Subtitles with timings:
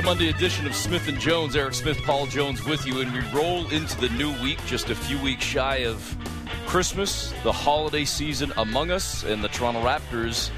[0.00, 1.54] the Monday edition of Smith and Jones.
[1.54, 4.94] Eric Smith, Paul Jones with you, and we roll into the new week, just a
[4.94, 6.16] few weeks shy of
[6.66, 10.48] Christmas, the holiday season among us, and the Toronto Raptors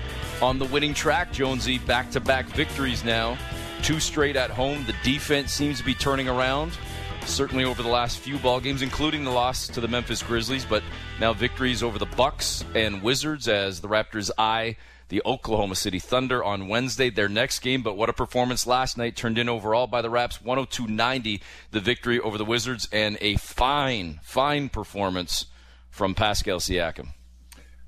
[0.40, 1.32] on the winning track.
[1.32, 3.36] Jonesy back to back victories now,
[3.82, 4.84] two straight at home.
[4.86, 6.78] The defense seems to be turning around,
[7.26, 10.84] certainly over the last few ball games, including the loss to the Memphis Grizzlies, but
[11.18, 14.76] now victories over the Bucks and Wizards as the Raptors eye
[15.12, 17.82] the Oklahoma City Thunder on Wednesday, their next game.
[17.82, 21.80] But what a performance last night turned in overall by the Raps 102 90, the
[21.80, 25.44] victory over the Wizards, and a fine, fine performance
[25.90, 27.08] from Pascal Siakam.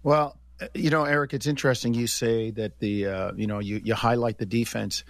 [0.03, 0.37] Well,
[0.75, 4.37] you know, Eric, it's interesting you say that the, uh, you know, you, you highlight
[4.37, 5.03] the defense.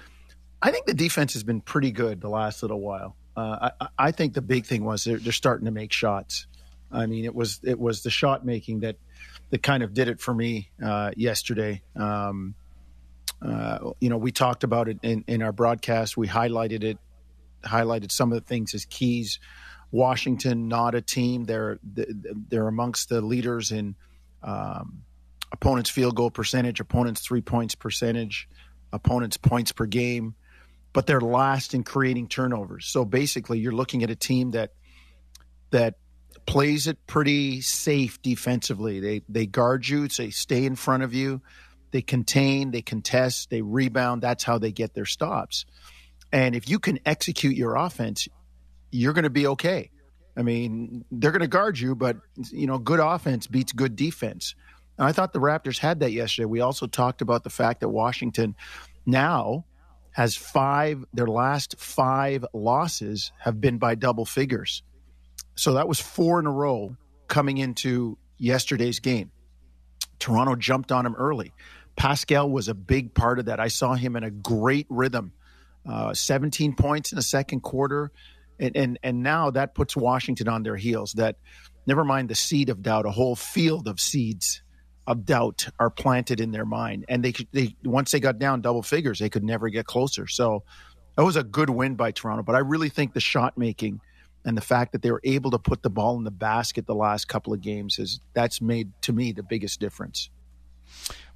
[0.62, 3.16] I think the defense has been pretty good the last little while.
[3.36, 6.46] Uh, I, I, think the big thing was they're, they're starting to make shots.
[6.92, 8.98] I mean, it was it was the shot making that
[9.51, 11.83] that kind of did it for me uh, yesterday.
[11.97, 12.55] Um,
[13.41, 16.17] uh, you know, we talked about it in, in our broadcast.
[16.17, 16.98] We highlighted it,
[17.62, 19.39] highlighted some of the things as keys.
[19.91, 21.45] Washington, not a team.
[21.45, 23.95] They're they're amongst the leaders in
[24.42, 25.05] um,
[25.53, 28.48] opponents' field goal percentage, opponents' three points percentage,
[28.92, 30.34] opponents' points per game,
[30.92, 32.86] but they're last in creating turnovers.
[32.86, 34.73] So basically, you're looking at a team that
[35.70, 35.95] that
[36.47, 39.00] plays it pretty safe defensively.
[39.00, 41.42] They they guard you, they stay in front of you,
[41.91, 44.23] they contain, they contest, they rebound.
[44.23, 45.64] That's how they get their stops.
[46.33, 48.28] And if you can execute your offense,
[48.91, 49.91] you're going to be okay.
[50.36, 52.17] I mean, they're going to guard you, but
[52.51, 54.55] you know, good offense beats good defense.
[54.98, 56.47] And I thought the Raptors had that yesterday.
[56.47, 58.56] We also talked about the fact that Washington
[59.06, 59.64] now
[60.12, 64.83] has five their last 5 losses have been by double figures.
[65.56, 66.97] So that was four in a row
[67.28, 69.30] coming into yesterday's game.
[70.19, 71.52] Toronto jumped on him early.
[71.96, 73.61] Pascal was a big part of that.
[73.61, 75.33] I saw him in a great rhythm.
[75.88, 78.11] Uh, 17 points in the second quarter.
[78.58, 81.12] And, and, and now that puts Washington on their heels.
[81.12, 81.36] That,
[81.86, 84.62] never mind the seed of doubt, a whole field of seeds
[85.06, 87.05] of doubt are planted in their mind.
[87.08, 90.27] And they, they once they got down double figures, they could never get closer.
[90.27, 90.64] So
[91.17, 92.42] that was a good win by Toronto.
[92.42, 94.00] But I really think the shot making–
[94.44, 96.94] and the fact that they were able to put the ball in the basket the
[96.94, 100.30] last couple of games is that's made to me the biggest difference.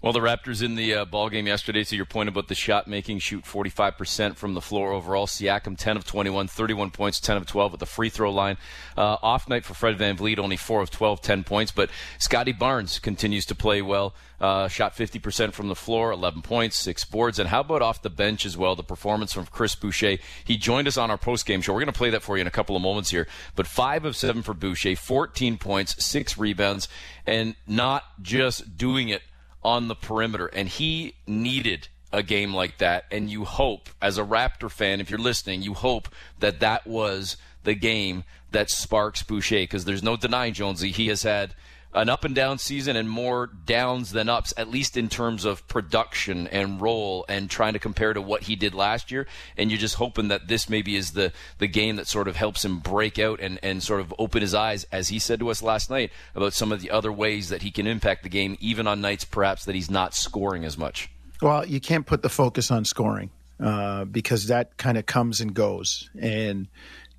[0.00, 1.82] Well, the Raptors in the uh, ball game yesterday.
[1.82, 5.26] To your point about the shot making, shoot 45% from the floor overall.
[5.26, 8.58] Siakam 10 of 21, 31 points, 10 of 12 at the free throw line.
[8.96, 11.72] Uh, off night for Fred Van VanVleet, only 4 of 12, 10 points.
[11.72, 11.90] But
[12.20, 14.14] Scottie Barnes continues to play well.
[14.40, 17.40] Uh, shot 50% from the floor, 11 points, 6 boards.
[17.40, 18.76] And how about off the bench as well?
[18.76, 20.18] The performance from Chris Boucher.
[20.44, 21.72] He joined us on our post game show.
[21.72, 23.26] We're going to play that for you in a couple of moments here.
[23.56, 26.86] But 5 of 7 for Boucher, 14 points, 6 rebounds,
[27.26, 29.22] and not just doing it
[29.62, 33.04] on the perimeter, and he needed a game like that.
[33.10, 36.08] And you hope, as a Raptor fan, if you're listening, you hope
[36.38, 40.90] that that was the game that sparks Boucher, because there's no denying Jonesy.
[40.90, 41.54] He has had
[41.94, 45.66] an up and down season and more downs than ups, at least in terms of
[45.68, 49.26] production and role and trying to compare to what he did last year.
[49.56, 52.64] And you're just hoping that this maybe is the, the game that sort of helps
[52.64, 55.62] him break out and, and sort of open his eyes, as he said to us
[55.62, 58.86] last night, about some of the other ways that he can impact the game, even
[58.86, 61.10] on nights perhaps that he's not scoring as much.
[61.40, 65.54] Well, you can't put the focus on scoring uh, because that kind of comes and
[65.54, 66.10] goes.
[66.20, 66.68] And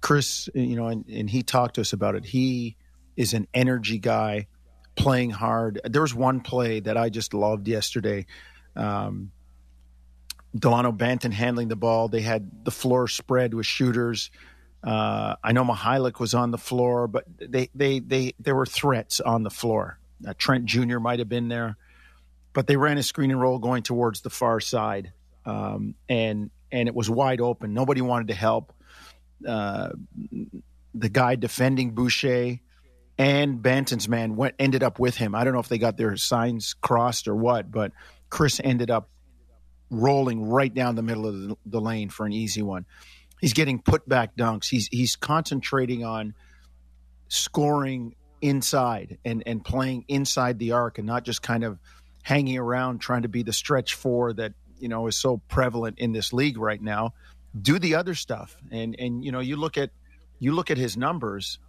[0.02, 2.26] Chris, you know, and, and he talked to us about it.
[2.26, 2.76] He
[3.16, 4.48] is an energy guy
[5.00, 5.82] playing hard.
[5.86, 8.26] There was one play that I just loved yesterday.
[8.76, 9.32] Um,
[10.56, 12.10] Delano Banton handling the ball.
[12.10, 14.30] They had the floor spread with shooters.
[14.84, 19.20] Uh, I know Mykhailiuk was on the floor, but they, they, they, there were threats
[19.20, 20.00] on the floor.
[20.28, 21.00] Uh, Trent Jr.
[21.00, 21.78] might have been there,
[22.54, 25.14] but they ran a screen and roll going towards the far side,
[25.46, 27.74] um, and and it was wide open.
[27.74, 28.74] Nobody wanted to help.
[29.48, 29.90] Uh,
[30.94, 32.60] the guy defending Boucher
[33.20, 35.36] and Banton's man went ended up with him.
[35.36, 37.92] I don't know if they got their signs crossed or what, but
[38.30, 39.10] Chris ended up
[39.92, 42.86] rolling right down the middle of the, the lane for an easy one.
[43.42, 44.70] He's getting put back dunks.
[44.70, 46.34] He's he's concentrating on
[47.28, 51.78] scoring inside and and playing inside the arc and not just kind of
[52.24, 56.14] hanging around trying to be the stretch four that you know is so prevalent in
[56.14, 57.14] this league right now.
[57.60, 59.90] Do the other stuff, and and you know you look at
[60.40, 61.60] you look at his numbers.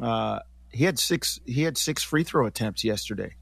[0.00, 0.40] Uh,
[0.76, 3.34] he had six he had six free throw attempts yesterday,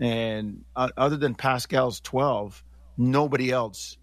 [0.00, 2.62] and uh, other than Pascal's twelve,
[2.96, 3.98] nobody else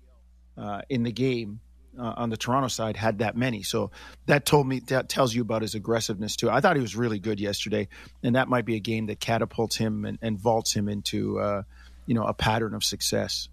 [0.58, 1.62] uh, in the game
[1.98, 3.64] uh, on the Toronto side had that many.
[3.64, 3.92] So
[4.26, 6.50] that told me that tells you about his aggressiveness too.
[6.50, 7.88] I thought he was really good yesterday,
[8.24, 11.64] and that might be a game that catapults him and, and vaults him into uh,
[12.06, 13.48] you know a pattern of success.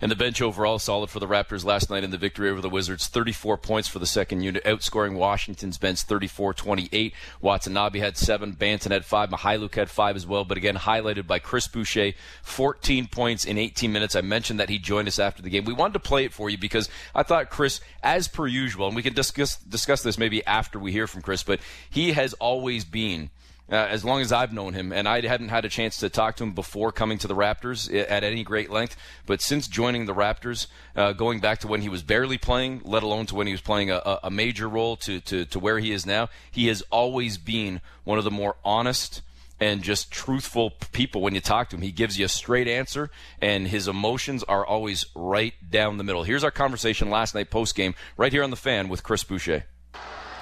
[0.00, 2.68] And the bench overall solid for the Raptors last night in the victory over the
[2.68, 3.06] Wizards.
[3.06, 7.12] 34 points for the second unit, outscoring Washington's bench 34-28.
[7.40, 10.44] Watanabe had seven, Banton had five, Mykhailiuk had five as well.
[10.44, 12.12] But again, highlighted by Chris Boucher,
[12.42, 14.14] 14 points in 18 minutes.
[14.14, 15.64] I mentioned that he joined us after the game.
[15.64, 18.96] We wanted to play it for you because I thought Chris, as per usual, and
[18.96, 22.84] we can discuss discuss this maybe after we hear from Chris, but he has always
[22.84, 23.30] been
[23.70, 26.36] uh, as long as I've known him, and I hadn't had a chance to talk
[26.36, 28.96] to him before coming to the Raptors at any great length.
[29.26, 33.02] But since joining the Raptors, uh, going back to when he was barely playing, let
[33.02, 35.92] alone to when he was playing a, a major role to, to, to where he
[35.92, 39.22] is now, he has always been one of the more honest
[39.58, 41.82] and just truthful people when you talk to him.
[41.82, 43.10] He gives you a straight answer,
[43.40, 46.24] and his emotions are always right down the middle.
[46.24, 49.64] Here's our conversation last night post game, right here on the fan with Chris Boucher.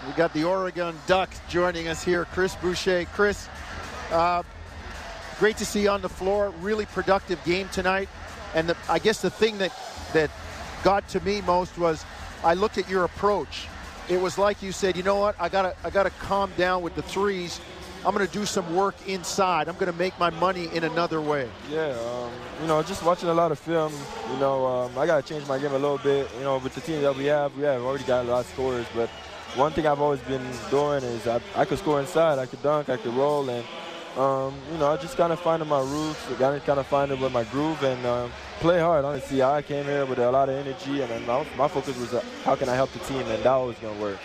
[0.06, 3.06] We got the Oregon Ducks joining us here, Chris Boucher.
[3.14, 3.48] Chris,
[4.10, 4.42] uh,
[5.38, 6.50] great to see you on the floor.
[6.60, 8.08] Really productive game tonight.
[8.54, 9.72] And the, I guess the thing that
[10.12, 10.30] that
[10.82, 12.04] got to me most was
[12.44, 13.66] I looked at your approach.
[14.08, 15.36] It was like you said, you know what?
[15.40, 17.60] I gotta I gotta calm down with the threes.
[18.04, 19.66] I'm to do some work inside.
[19.66, 21.48] I'm to make my money in another way.
[21.70, 22.30] Yeah, um,
[22.60, 23.94] you know, just watching a lot of film,
[24.30, 26.28] you know, um, I got to change my game a little bit.
[26.36, 28.46] You know, with the team that we have, we have already got a lot of
[28.48, 29.08] scores, but
[29.56, 32.88] one thing I've always been doing is I, I could score inside, I could dunk,
[32.88, 33.64] I could roll, and
[34.16, 37.10] um, you know I just kind of finding my roots, got to kind of find
[37.12, 38.28] it with my groove and uh,
[38.60, 39.04] play hard.
[39.04, 42.24] Honestly, I came here with a lot of energy, and my, my focus was uh,
[42.44, 44.18] how can I help the team, and that was going to work.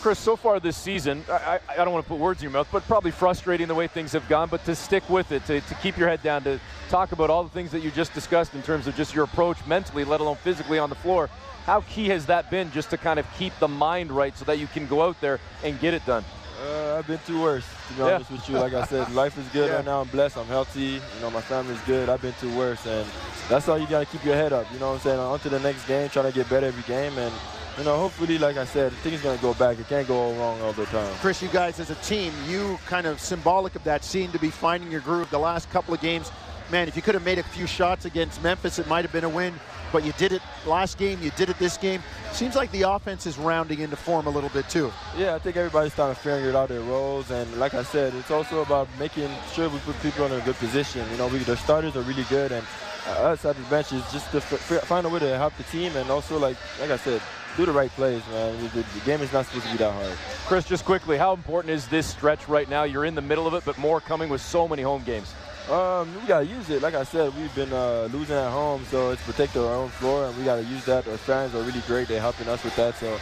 [0.00, 2.68] Chris, so far this season, I, I, don't want to put words in your mouth,
[2.70, 5.74] but probably frustrating the way things have gone, but to stick with it, to, to
[5.76, 8.62] keep your head down, to talk about all the things that you just discussed in
[8.62, 11.28] terms of just your approach mentally, let alone physically on the floor.
[11.68, 14.58] How key has that been just to kind of keep the mind right so that
[14.58, 16.24] you can go out there and get it done?
[16.64, 18.14] Uh, I've been through worse, to be yeah.
[18.14, 18.56] honest with you.
[18.56, 19.76] Like I said, life is good yeah.
[19.76, 20.00] right now.
[20.00, 20.38] I'm blessed.
[20.38, 20.80] I'm healthy.
[20.80, 22.08] You know, my family's good.
[22.08, 23.06] I've been through worse, and
[23.50, 24.66] that's all you got to keep your head up.
[24.72, 25.18] You know what I'm saying?
[25.18, 27.34] On to the next game, trying to get better every game, and
[27.76, 29.78] you know, hopefully, like I said, things going to go back.
[29.78, 31.14] It can't go wrong all the time.
[31.16, 34.48] Chris, you guys as a team, you kind of symbolic of that seem to be
[34.48, 35.28] finding your groove.
[35.28, 36.32] The last couple of games,
[36.70, 39.24] man, if you could have made a few shots against Memphis, it might have been
[39.24, 39.54] a win
[39.92, 42.02] but you did it last game, you did it this game.
[42.32, 44.92] Seems like the offense is rounding into form a little bit too.
[45.16, 48.30] Yeah, I think everybody's starting to figure out their roles, and like I said, it's
[48.30, 51.08] also about making sure we put people in a good position.
[51.10, 52.66] You know, we, the starters are really good, and
[53.08, 55.64] uh, us at the bench is just to f- find a way to help the
[55.64, 57.22] team, and also like like I said,
[57.56, 58.56] do the right plays, man.
[58.74, 60.12] The, the, game is not supposed to be that hard.
[60.46, 62.84] Chris, just quickly, how important is this stretch right now?
[62.84, 65.34] You're in the middle of it, but more coming with so many home games.
[65.70, 66.80] Um, we gotta use it.
[66.80, 70.24] Like I said, we've been uh, losing at home, so it's protect our own floor,
[70.26, 71.06] and we gotta use that.
[71.06, 72.94] Our fans are really great; they're helping us with that.
[72.94, 73.12] So,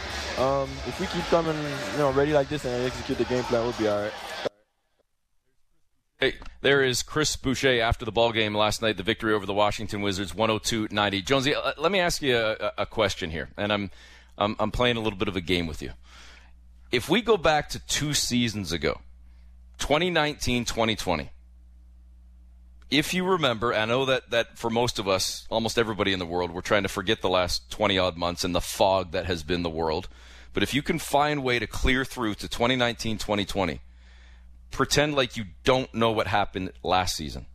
[0.41, 1.57] um, if we keep coming,
[1.91, 4.13] you know, ready like this and execute the game plan, we'll be all right.
[6.19, 9.53] Hey, there is Chris Boucher after the ball game last night, the victory over the
[9.53, 11.25] Washington Wizards, 102-90.
[11.25, 13.91] Jonesy, uh, let me ask you a, a question here, and I'm,
[14.37, 15.91] I'm I'm playing a little bit of a game with you.
[16.93, 19.01] If we go back to two seasons ago,
[19.79, 21.29] 2019, 2020
[22.89, 26.25] if you remember, I know that, that for most of us, almost everybody in the
[26.25, 29.43] world, we're trying to forget the last 20 odd months and the fog that has
[29.43, 30.07] been the world.
[30.53, 33.81] But if you can find a way to clear through to 2019, 2020,
[34.71, 37.45] pretend like you don't know what happened last season.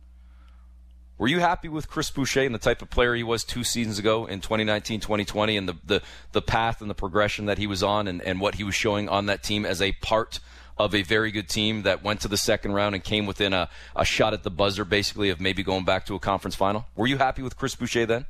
[1.17, 3.99] Were you happy with Chris Boucher and the type of player he was two seasons
[3.99, 7.83] ago in 2019, 2020 and the, the, the path and the progression that he was
[7.83, 10.39] on and, and what he was showing on that team as a part
[10.77, 13.69] of a very good team that went to the second round and came within a,
[13.95, 16.85] a shot at the buzzer, basically, of maybe going back to a conference final.
[16.95, 18.25] Were you happy with Chris Boucher then?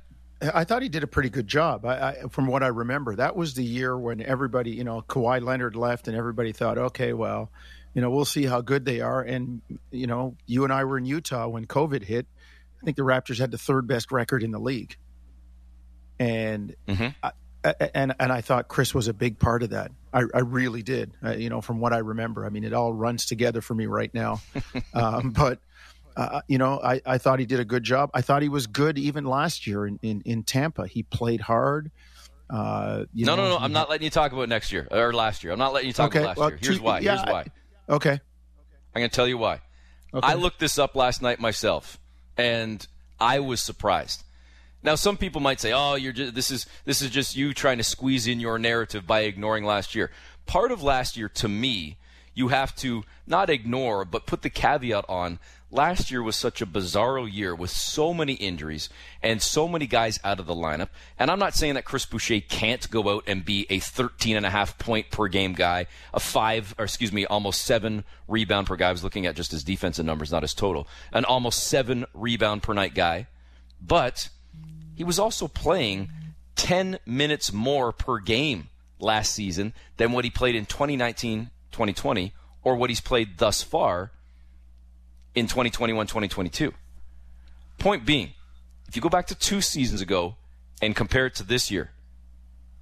[0.53, 1.85] I thought he did a pretty good job.
[1.85, 5.41] I, I, from what I remember, that was the year when everybody, you know, Kawhi
[5.41, 7.50] Leonard left, and everybody thought, okay, well,
[7.93, 9.21] you know, we'll see how good they are.
[9.21, 12.25] And you know, you and I were in Utah when COVID hit.
[12.81, 14.97] I think the Raptors had the third best record in the league,
[16.19, 17.07] and mm-hmm.
[17.23, 17.31] I,
[17.93, 19.91] and and I thought Chris was a big part of that.
[20.13, 21.12] I, I really did.
[21.24, 23.86] Uh, you know, from what I remember, I mean, it all runs together for me
[23.86, 24.41] right now.
[24.93, 25.60] um, but
[26.15, 28.12] uh, you know, I, I thought he did a good job.
[28.13, 30.88] I thought he was good even last year in in, in Tampa.
[30.88, 31.91] He played hard.
[32.50, 33.58] Uh, no, know, no, no.
[33.58, 35.51] I'm not letting you talk about next year or last year.
[35.53, 36.60] I'm not letting you talk okay, about last well, year.
[36.62, 37.00] Here's why.
[37.00, 37.46] Yeah, Here's why.
[37.89, 38.20] I, okay.
[38.96, 39.62] I'm going to tell you why.
[40.13, 40.27] Okay.
[40.27, 42.00] I looked this up last night myself,
[42.38, 42.86] and
[43.20, 44.24] I was surprised.
[44.83, 47.77] Now, some people might say, "Oh, you're just, this is this is just you trying
[47.77, 50.11] to squeeze in your narrative by ignoring last year."
[50.45, 51.97] Part of last year, to me,
[52.33, 55.39] you have to not ignore, but put the caveat on.
[55.71, 58.89] Last year was such a bizarro year with so many injuries
[59.23, 60.89] and so many guys out of the lineup.
[61.17, 64.45] And I'm not saying that Chris Boucher can't go out and be a 13 and
[64.45, 68.75] a half point per game guy, a five, or excuse me, almost seven rebound per
[68.75, 68.89] guy.
[68.89, 70.87] I was looking at just his defensive numbers, not his total.
[71.11, 73.25] An almost seven rebound per night guy.
[73.81, 74.29] But
[74.95, 76.09] he was also playing
[76.55, 78.69] 10 minutes more per game
[79.00, 82.33] last season than what he played in 2019 2020
[82.63, 84.12] or what he's played thus far
[85.35, 86.73] in 2021 2022.
[87.79, 88.31] Point being,
[88.88, 90.35] if you go back to two seasons ago
[90.81, 91.91] and compare it to this year,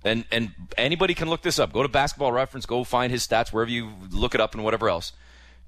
[0.04, 1.74] and and anybody can look this up.
[1.74, 4.90] Go to Basketball Reference, go find his stats wherever you look it up and whatever
[4.90, 5.14] else.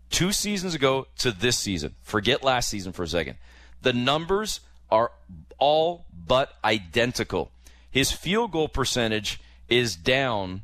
[0.09, 3.37] Two seasons ago to this season, forget last season for a second.
[3.81, 4.59] The numbers
[4.93, 5.11] are
[5.57, 7.51] all but identical.
[7.89, 10.61] His field goal percentage is down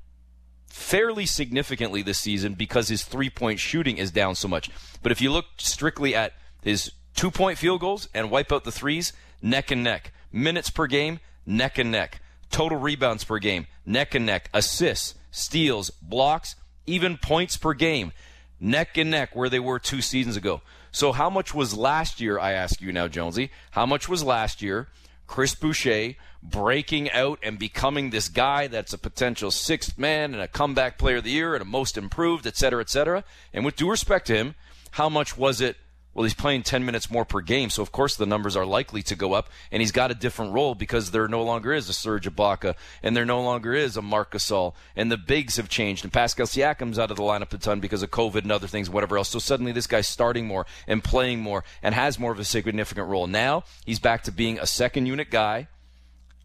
[0.68, 4.70] fairly significantly this season because his three point shooting is down so much.
[5.02, 8.72] But if you look strictly at his two point field goals and wipe out the
[8.72, 10.14] threes, neck and neck.
[10.32, 12.22] Minutes per game, neck and neck.
[12.52, 14.50] Total rebounds per game, neck and neck.
[14.54, 16.56] Assists, steals, blocks,
[16.86, 18.12] even points per game,
[18.60, 20.62] neck and neck where they were two seasons ago.
[20.92, 23.52] So, how much was last year, I ask you now, Jonesy?
[23.72, 24.88] How much was last year
[25.28, 30.48] Chris Boucher breaking out and becoming this guy that's a potential sixth man and a
[30.48, 33.24] comeback player of the year and a most improved, et cetera, et cetera?
[33.54, 34.56] And with due respect to him,
[34.92, 35.78] how much was it
[36.14, 39.02] well, he's playing 10 minutes more per game, so of course the numbers are likely
[39.04, 39.50] to go up.
[39.72, 43.16] And he's got a different role because there no longer is a Serge Ibaka, and
[43.16, 46.04] there no longer is a Marc Gasol, and the bigs have changed.
[46.04, 48.90] And Pascal Siakam's out of the lineup a ton because of COVID and other things,
[48.90, 49.30] whatever else.
[49.30, 53.08] So suddenly this guy's starting more and playing more and has more of a significant
[53.08, 53.28] role.
[53.28, 55.68] Now he's back to being a second unit guy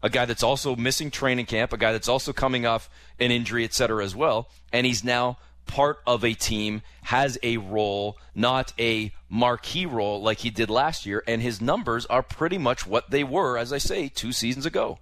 [0.05, 3.63] a guy that's also missing training camp, a guy that's also coming off an injury,
[3.63, 4.49] et cetera, as well.
[4.71, 10.39] And he's now part of a team, has a role, not a marquee role like
[10.39, 13.77] he did last year, and his numbers are pretty much what they were, as I
[13.77, 14.99] say, two seasons ago.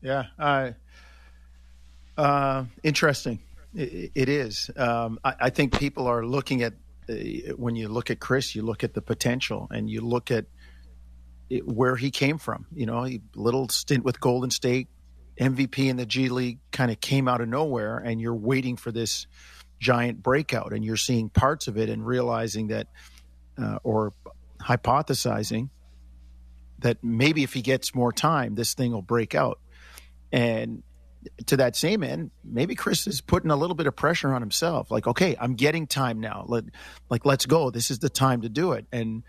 [0.00, 0.72] Yeah, uh,
[2.16, 3.40] uh, interesting.
[3.74, 4.70] it, it is.
[4.76, 6.74] Um, I, I, think people are looking at
[7.08, 7.14] uh,
[7.56, 10.46] when you look at Chris, you look at the potential, and you look at
[11.48, 12.66] it, where he came from.
[12.74, 14.88] You know, a little stint with Golden State,
[15.38, 18.92] MVP in the G League kind of came out of nowhere, and you're waiting for
[18.92, 19.26] this
[19.80, 22.88] giant breakout, and you're seeing parts of it and realizing that,
[23.58, 24.12] uh, or
[24.60, 25.70] hypothesizing
[26.78, 29.58] that maybe if he gets more time, this thing will break out.
[30.32, 30.82] And
[31.46, 34.90] to that same end, maybe Chris is putting a little bit of pressure on himself.
[34.90, 36.44] Like, okay, I'm getting time now.
[36.48, 36.64] Let,
[37.08, 37.70] like, let's go.
[37.70, 38.86] This is the time to do it.
[38.92, 39.22] And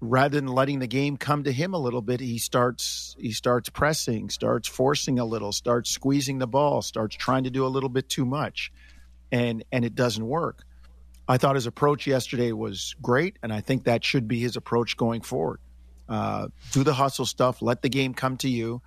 [0.00, 3.68] rather than letting the game come to him a little bit, he starts he starts
[3.68, 7.88] pressing, starts forcing a little, starts squeezing the ball, starts trying to do a little
[7.88, 8.72] bit too much,
[9.32, 10.64] and and it doesn't work.
[11.26, 14.96] I thought his approach yesterday was great, and I think that should be his approach
[14.96, 15.60] going forward.
[16.08, 18.80] Uh, do the hustle stuff, let the game come to you,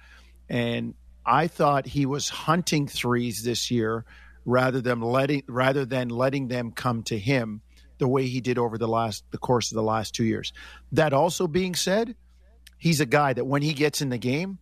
[0.50, 4.06] and I thought he was hunting threes this year
[4.44, 7.62] rather than letting rather than letting them come to him
[8.02, 10.52] the way he did over the last the course of the last two years.
[10.92, 12.16] That also being said,
[12.78, 14.58] he's a guy that when he gets in the game,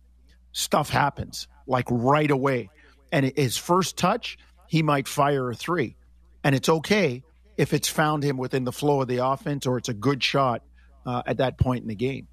[0.52, 2.70] stuff happens like right away.
[3.10, 5.96] And his first touch, he might fire a three.
[6.44, 7.24] And it's okay
[7.56, 10.62] if it's found him within the flow of the offense or it's a good shot
[11.06, 12.28] uh, at that point in the game.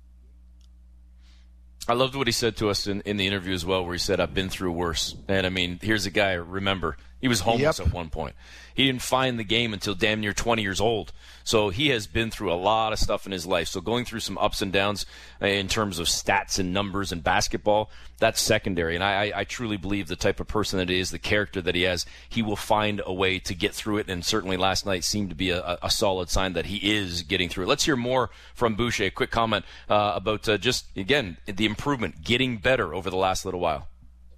[1.87, 3.99] I loved what he said to us in, in the interview as well, where he
[3.99, 5.15] said, I've been through worse.
[5.29, 7.88] And I mean, here's a guy, remember, he was homeless yep.
[7.88, 8.36] at one point.
[8.75, 11.12] He didn't find the game until damn near 20 years old.
[11.43, 13.69] So he has been through a lot of stuff in his life.
[13.69, 15.07] So going through some ups and downs
[15.41, 18.93] uh, in terms of stats and numbers and basketball, that's secondary.
[18.93, 21.74] And I, I truly believe the type of person that he is, the character that
[21.74, 24.09] he has, he will find a way to get through it.
[24.09, 27.50] And certainly last night seemed to be a, a solid sign that he is getting
[27.50, 27.67] through it.
[27.69, 29.05] Let's hear more from Boucher.
[29.05, 33.43] A quick comment uh, about uh, just, again, the improvement, getting better over the last
[33.43, 33.88] little while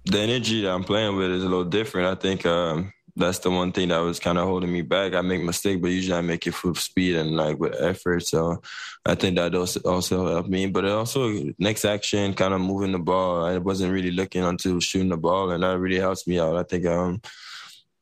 [0.04, 2.08] the energy that I'm playing with is a little different.
[2.08, 5.14] I think um, that's the one thing that was kind of holding me back.
[5.14, 8.26] I make mistakes, but usually I make it full speed and like with effort.
[8.26, 8.62] So
[9.04, 10.66] I think that also helped me.
[10.66, 13.44] But also next action, kind of moving the ball.
[13.44, 16.56] I wasn't really looking until shooting the ball, and that really helps me out.
[16.56, 17.20] I think um,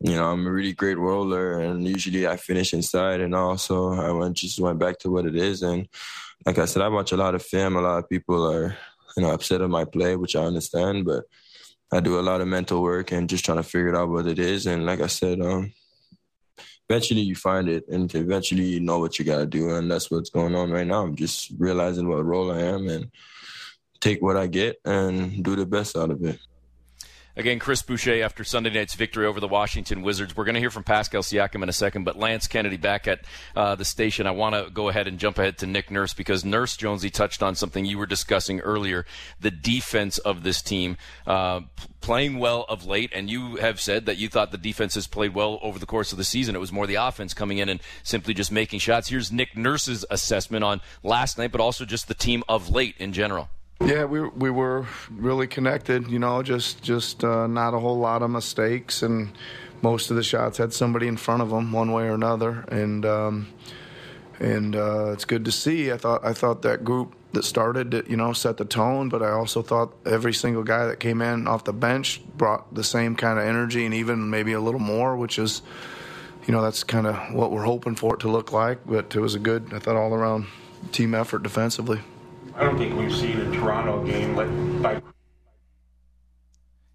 [0.00, 3.20] you know, I'm a really great roller, and usually I finish inside.
[3.20, 5.62] And also, I went just went back to what it is.
[5.62, 5.88] And
[6.46, 7.76] like I said, I watch a lot of film.
[7.76, 8.76] A lot of people are
[9.16, 11.24] you know upset at my play, which I understand, but
[11.90, 14.38] I do a lot of mental work and just trying to figure out what it
[14.38, 14.66] is.
[14.66, 15.72] And like I said, um,
[16.88, 19.74] eventually you find it and eventually you know what you got to do.
[19.74, 21.02] And that's what's going on right now.
[21.02, 23.10] I'm just realizing what role I am and
[24.00, 26.38] take what I get and do the best out of it.
[27.38, 30.36] Again, Chris Boucher after Sunday night's victory over the Washington Wizards.
[30.36, 33.20] We're going to hear from Pascal Siakam in a second, but Lance Kennedy back at
[33.54, 34.26] uh, the station.
[34.26, 37.40] I want to go ahead and jump ahead to Nick Nurse because Nurse Jonesy touched
[37.40, 39.06] on something you were discussing earlier
[39.38, 40.96] the defense of this team.
[41.28, 41.60] Uh,
[42.00, 45.32] playing well of late, and you have said that you thought the defense has played
[45.32, 46.56] well over the course of the season.
[46.56, 49.10] It was more the offense coming in and simply just making shots.
[49.10, 53.12] Here's Nick Nurse's assessment on last night, but also just the team of late in
[53.12, 53.48] general.
[53.80, 56.10] Yeah, we we were really connected.
[56.10, 59.30] You know, just just uh, not a whole lot of mistakes, and
[59.82, 63.06] most of the shots had somebody in front of them, one way or another, and
[63.06, 63.46] um,
[64.40, 65.92] and uh, it's good to see.
[65.92, 69.30] I thought I thought that group that started, you know, set the tone, but I
[69.30, 73.38] also thought every single guy that came in off the bench brought the same kind
[73.38, 75.60] of energy and even maybe a little more, which is,
[76.46, 78.78] you know, that's kind of what we're hoping for it to look like.
[78.86, 80.46] But it was a good, I thought, all around
[80.90, 82.00] team effort defensively.
[82.58, 85.00] I don't think we've seen a Toronto game like by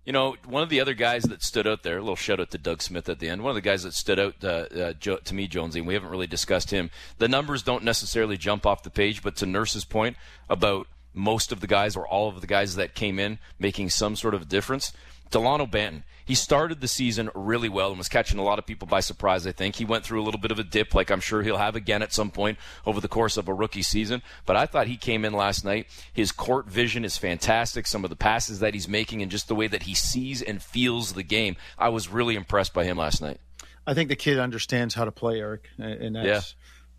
[0.06, 2.52] you know, one of the other guys that stood out there, a little shout out
[2.52, 3.42] to Doug Smith at the end.
[3.42, 6.10] One of the guys that stood out uh, uh, to me, Jonesy, and we haven't
[6.10, 6.90] really discussed him.
[7.20, 10.18] The numbers don't necessarily jump off the page, but to Nurse's point
[10.50, 14.18] about most of the guys or all of the guys that came in making some
[14.18, 14.92] sort of difference,
[15.34, 16.04] Delano Banton.
[16.26, 19.46] He started the season really well and was catching a lot of people by surprise,
[19.46, 19.76] I think.
[19.76, 22.02] He went through a little bit of a dip, like I'm sure he'll have again
[22.02, 24.22] at some point over the course of a rookie season.
[24.46, 25.88] But I thought he came in last night.
[26.14, 27.88] His court vision is fantastic.
[27.88, 30.62] Some of the passes that he's making and just the way that he sees and
[30.62, 31.58] feels the game.
[31.78, 33.40] I was really impressed by him last night.
[33.86, 35.68] I think the kid understands how to play, Eric.
[35.78, 36.42] And that's, yeah.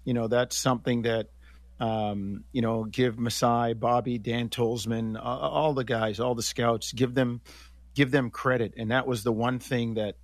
[0.05, 1.29] you know, that's something that
[1.81, 7.15] um, you know, give Masai, Bobby, Dan Tolzman, all the guys, all the scouts, give
[7.15, 7.41] them
[7.95, 8.75] give them credit.
[8.77, 10.17] And that was the one thing that,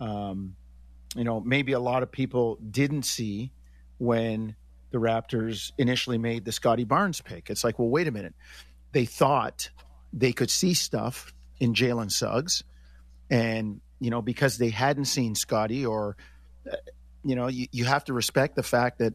[0.00, 0.56] um,
[1.16, 3.52] you know, maybe a lot of people didn't see
[3.98, 4.56] when
[4.90, 7.50] the Raptors initially made the Scottie Barnes pick.
[7.50, 8.34] It's like, well, wait a minute.
[8.92, 9.70] They thought
[10.12, 12.62] they could see stuff in Jalen Suggs.
[13.30, 16.16] And, you know, because they hadn't seen Scottie or,
[16.70, 16.76] uh,
[17.24, 19.14] you know, you, you have to respect the fact that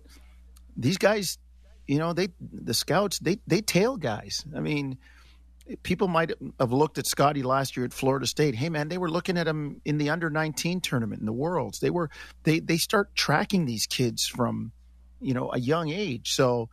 [0.76, 1.38] these guys,
[1.88, 4.44] you know, they, the scouts, they, they tail guys.
[4.56, 4.98] I mean,
[5.84, 8.56] people might have looked at Scottie last year at Florida State.
[8.56, 11.80] Hey man, they were looking at him in the under 19 tournament in the worlds.
[11.80, 12.10] They were
[12.44, 14.72] they they start tracking these kids from
[15.20, 16.34] you know a young age.
[16.34, 16.70] So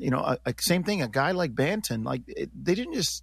[0.00, 1.02] you know, a, a same thing.
[1.02, 3.22] A guy like Banton, like it, they didn't just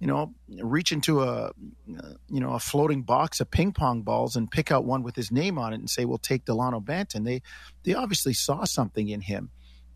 [0.00, 1.52] you know reach into a
[1.86, 5.30] you know a floating box of ping pong balls and pick out one with his
[5.30, 7.24] name on it and say we'll take Delano Banton.
[7.24, 7.42] They
[7.84, 9.50] they obviously saw something in him,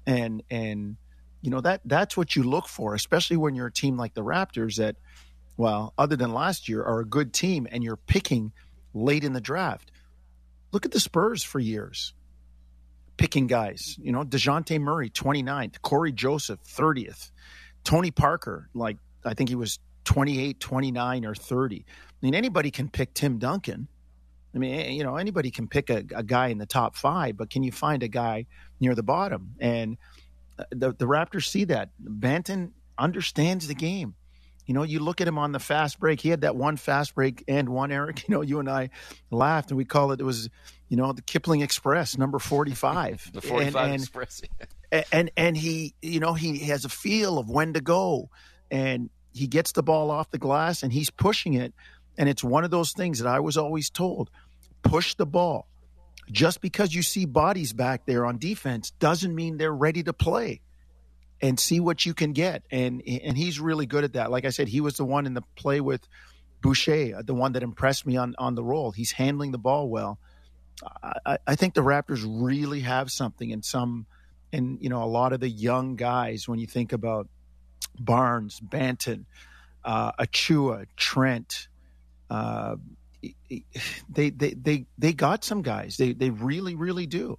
[0.07, 0.97] and and
[1.43, 4.23] you know that that's what you look for, especially when you're a team like the
[4.23, 4.97] Raptors that,
[5.57, 8.53] well, other than last year, are a good team and you're picking
[8.95, 9.91] late in the draft.
[10.71, 12.15] Look at the Spurs for years,
[13.17, 13.99] picking guys.
[14.01, 17.33] You know, Dejounte Murray, 29th, Cory Joseph, 30th,
[17.83, 21.85] Tony Parker, like I think he was 28, 29, or 30.
[21.89, 23.89] I mean, anybody can pick Tim Duncan.
[24.55, 27.51] I mean, you know, anybody can pick a, a guy in the top five, but
[27.51, 28.47] can you find a guy
[28.81, 29.55] near the bottom?
[29.59, 29.97] And
[30.71, 31.91] the, the Raptors see that.
[32.03, 34.15] Banton understands the game.
[34.67, 36.21] You know, you look at him on the fast break.
[36.21, 38.25] He had that one fast break and one, Eric.
[38.29, 38.91] You know, you and I
[39.31, 40.49] laughed and we call it, it was,
[40.89, 43.31] you know, the Kipling Express, number 45.
[43.35, 44.43] the 45 and, and, Express.
[44.93, 48.31] and, and, and he, you know, he has a feel of when to go.
[48.71, 51.75] And he gets the ball off the glass and he's pushing it.
[52.17, 54.31] And it's one of those things that I was always told
[54.83, 55.69] push the ball
[56.31, 60.61] just because you see bodies back there on defense doesn't mean they're ready to play
[61.41, 62.63] and see what you can get.
[62.71, 64.31] And and he's really good at that.
[64.31, 66.07] Like I said, he was the one in the play with
[66.63, 68.93] Boucher, uh, the one that impressed me on on the roll.
[68.93, 70.19] He's handling the ball well.
[71.27, 74.07] I, I think the Raptors really have something in some,
[74.53, 76.49] and you know, a lot of the young guys.
[76.49, 77.29] When you think about
[77.99, 79.25] Barnes, Banton,
[79.85, 81.69] uh, Achiuwa, Trent,
[82.31, 82.77] uh,
[84.09, 85.97] they they they they got some guys.
[85.97, 87.39] They they really really do.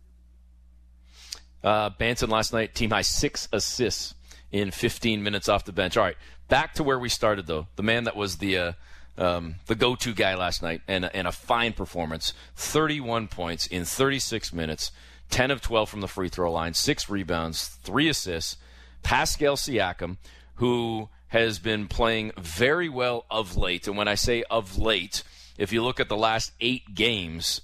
[1.63, 4.15] Uh, Banton last night, team high six assists
[4.51, 5.95] in 15 minutes off the bench.
[5.95, 6.17] All right,
[6.49, 7.67] back to where we started though.
[7.75, 8.73] The man that was the uh,
[9.17, 12.33] um, the go-to guy last night, and and a fine performance.
[12.55, 14.91] 31 points in 36 minutes,
[15.29, 18.57] 10 of 12 from the free throw line, six rebounds, three assists.
[19.01, 20.17] Pascal Siakam,
[20.55, 25.23] who has been playing very well of late, and when I say of late
[25.57, 27.61] if you look at the last eight games,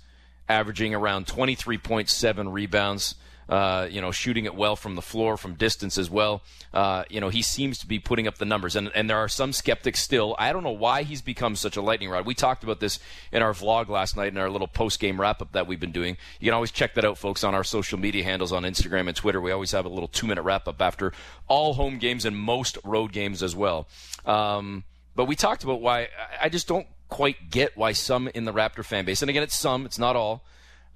[0.48, 3.16] averaging around 23.7 rebounds,
[3.50, 6.44] uh, you know, shooting it well from the floor, from distance as well.
[6.72, 8.76] Uh, you know, he seems to be putting up the numbers.
[8.76, 10.36] And, and there are some skeptics still.
[10.38, 12.28] I don't know why he's become such a lightning rod.
[12.28, 13.00] We talked about this
[13.32, 15.92] in our vlog last night in our little post game wrap up that we've been
[15.92, 16.16] doing.
[16.40, 19.16] You can always check that out, folks, on our social media handles on Instagram and
[19.16, 19.42] Twitter.
[19.42, 21.12] We always have a little two minute wrap up after
[21.48, 23.88] all home games and most road games as well.
[24.28, 24.84] Um,
[25.16, 28.86] but we talked about why I just don't quite get why some in the Raptor
[28.86, 30.44] fan base, and again, it's some, it's not all,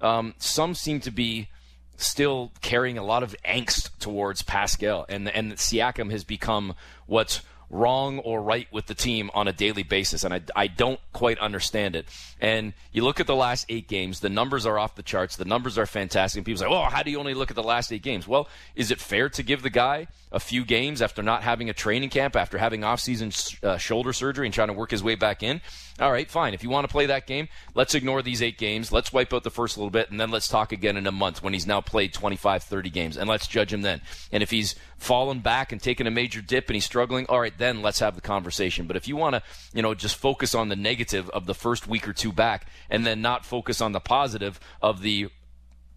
[0.00, 1.48] um, some seem to be
[1.96, 6.74] still carrying a lot of angst towards Pascal, and and Siakam has become
[7.06, 7.40] what's
[7.74, 11.38] wrong or right with the team on a daily basis, and I, I don't quite
[11.38, 12.06] understand it.
[12.40, 15.36] And you look at the last eight games, the numbers are off the charts.
[15.36, 16.38] The numbers are fantastic.
[16.38, 18.48] And people say, "Oh, how do you only look at the last eight games?" Well,
[18.74, 22.10] is it fair to give the guy a few games after not having a training
[22.10, 25.60] camp, after having offseason uh, shoulder surgery and trying to work his way back in?
[26.00, 26.54] All right, fine.
[26.54, 28.90] If you want to play that game, let's ignore these eight games.
[28.90, 31.42] Let's wipe out the first little bit, and then let's talk again in a month
[31.42, 34.00] when he's now played 25, 30 games, and let's judge him then.
[34.32, 37.56] And if he's fallen back and taken a major dip and he's struggling, all right,
[37.56, 38.86] then let's have the conversation.
[38.86, 41.86] But if you want to, you know, just focus on the negative of the first
[41.86, 45.28] week or two back, and then not focus on the positive of the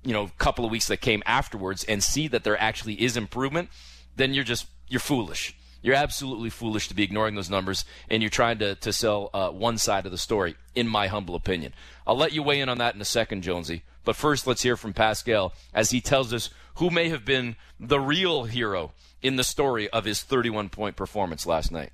[0.04, 3.70] you know couple of weeks that came afterwards and see that there actually is improvement
[4.16, 8.30] then you're just you're foolish you're absolutely foolish to be ignoring those numbers and you're
[8.30, 11.74] trying to, to sell uh, one side of the story, in my humble opinion.
[12.06, 13.84] I'll let you weigh in on that in a second, Jonesy.
[14.08, 18.00] But first, let's hear from Pascal as he tells us who may have been the
[18.00, 21.90] real hero in the story of his 31 point performance last night.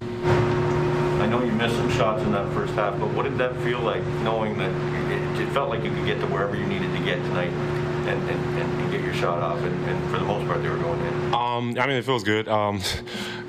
[0.00, 3.80] I know you missed some shots in that first half, but what did that feel
[3.80, 7.04] like knowing that it, it felt like you could get to wherever you needed to
[7.04, 7.52] get tonight?
[8.08, 9.58] and, and, and, get your shot off.
[9.58, 11.34] And, and, for the most part, they were going in.
[11.34, 12.48] Um, I mean, it feels good.
[12.48, 12.80] Um,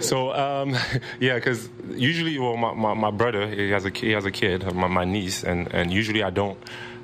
[0.01, 0.75] so um,
[1.21, 4.65] yeah, because usually, well, my, my, my, brother he has a he has a kid,
[4.75, 6.57] my, my niece, and, and usually I don't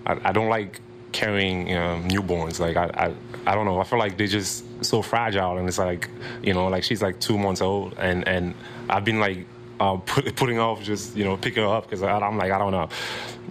[0.05, 0.81] I, I don't like
[1.15, 2.59] carrying um, newborns.
[2.59, 3.79] Like I, I I don't know.
[3.79, 6.09] I feel like they're just so fragile, and it's like
[6.43, 8.53] you know, like she's like two months old, and and
[8.89, 9.47] I've been like
[9.79, 12.71] uh, put, putting off just you know picking her up because I'm like I don't
[12.71, 12.89] know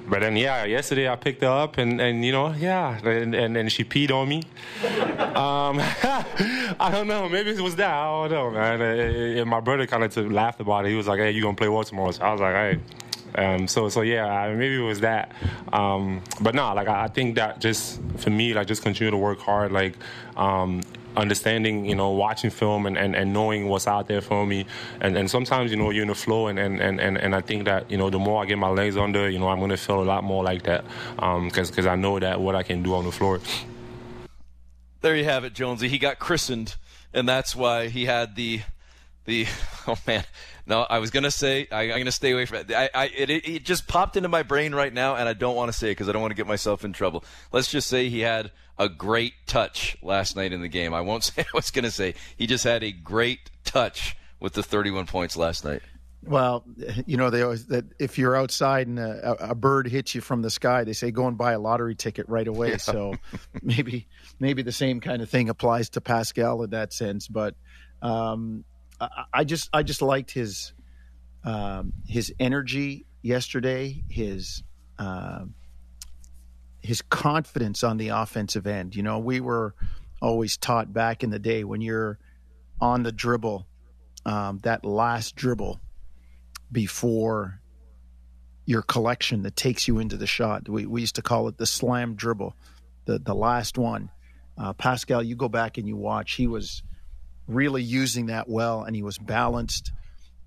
[0.06, 3.56] but then yeah, yesterday I picked her up and, and you know yeah, and and,
[3.56, 4.42] and she peed on me.
[5.34, 5.80] Um,
[6.78, 7.92] I don't know, maybe it was that.
[7.92, 8.80] I don't know, man.
[8.80, 10.90] And my brother kind of laughed about it.
[10.90, 12.78] He was like, "Hey, you gonna play what tomorrow?" So I was like, "Hey."
[13.36, 15.32] Um, so so yeah, maybe it was that.
[15.72, 19.16] Um, but no, like I, I, think that just for me, like just continue to
[19.16, 19.72] work hard.
[19.72, 19.96] Like
[20.36, 20.82] um,
[21.16, 24.66] understanding, you know, watching film and, and, and knowing what's out there for me.
[25.00, 27.64] And, and sometimes, you know, you're in the flow, and, and, and, and I think
[27.64, 30.02] that, you know, the more I get my legs under, you know, I'm to feel
[30.02, 30.84] a lot more like that
[31.16, 33.40] because um, cause I know that what I can do on the floor.
[35.00, 35.88] There you have it, Jonesy.
[35.88, 36.76] He got christened,
[37.12, 38.62] and that's why he had the
[39.24, 39.46] the
[39.86, 40.24] oh man
[40.66, 43.30] no i was gonna say I, am gonna stay away from it I, I it,
[43.30, 45.92] it, just popped into my brain right now and i don't want to say it
[45.92, 48.88] because i don't want to get myself in trouble let's just say he had a
[48.88, 50.94] great touch last night in the game.
[50.94, 52.14] I won't say I was going to say.
[52.36, 55.82] He just had a great touch with the 31 points last night.
[56.26, 56.64] Well,
[57.04, 60.40] you know they always that if you're outside and a, a, bird hits you from
[60.40, 62.70] the sky, they say go and buy a lottery ticket right away.
[62.70, 62.76] Yeah.
[62.78, 63.14] So
[63.62, 64.08] maybe
[64.40, 67.28] maybe the same kind of thing applies to Pascal in that sense.
[67.28, 67.56] But
[68.00, 68.64] um,
[69.00, 70.72] I, just I just liked his
[71.44, 74.02] um, his energy yesterday.
[74.08, 74.62] His
[74.98, 75.44] uh,
[76.80, 78.94] his confidence on the offensive end.
[78.94, 79.74] You know, we were
[80.20, 82.18] always taught back in the day when you're
[82.80, 83.66] on the dribble,
[84.26, 85.80] um, that last dribble
[86.70, 87.60] before
[88.66, 90.68] your collection that takes you into the shot.
[90.68, 92.54] We, we used to call it the slam dribble,
[93.06, 94.10] the the last one.
[94.56, 96.34] Uh, Pascal, you go back and you watch.
[96.34, 96.82] He was
[97.46, 99.92] really using that well, and he was balanced,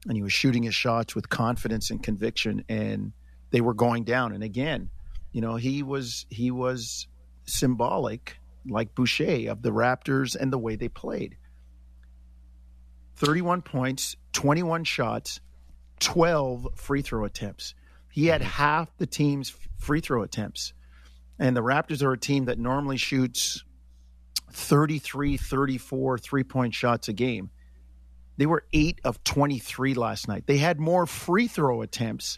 [0.07, 3.13] and he was shooting his shots with confidence and conviction, and
[3.51, 4.33] they were going down.
[4.33, 4.89] And again,
[5.31, 7.07] you know, he was he was
[7.45, 11.37] symbolic, like Boucher, of the Raptors and the way they played.
[13.15, 15.39] 31 points, 21 shots,
[15.99, 17.73] 12 free throw attempts.
[18.11, 20.73] He had half the team's free throw attempts.
[21.39, 23.63] And the Raptors are a team that normally shoots
[24.51, 27.49] 33, 34 three point shots a game.
[28.37, 30.45] They were eight of 23 last night.
[30.45, 32.37] They had more free throw attempts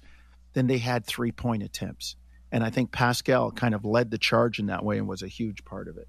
[0.53, 2.15] than they had three point attempts.
[2.51, 5.27] And I think Pascal kind of led the charge in that way and was a
[5.27, 6.07] huge part of it.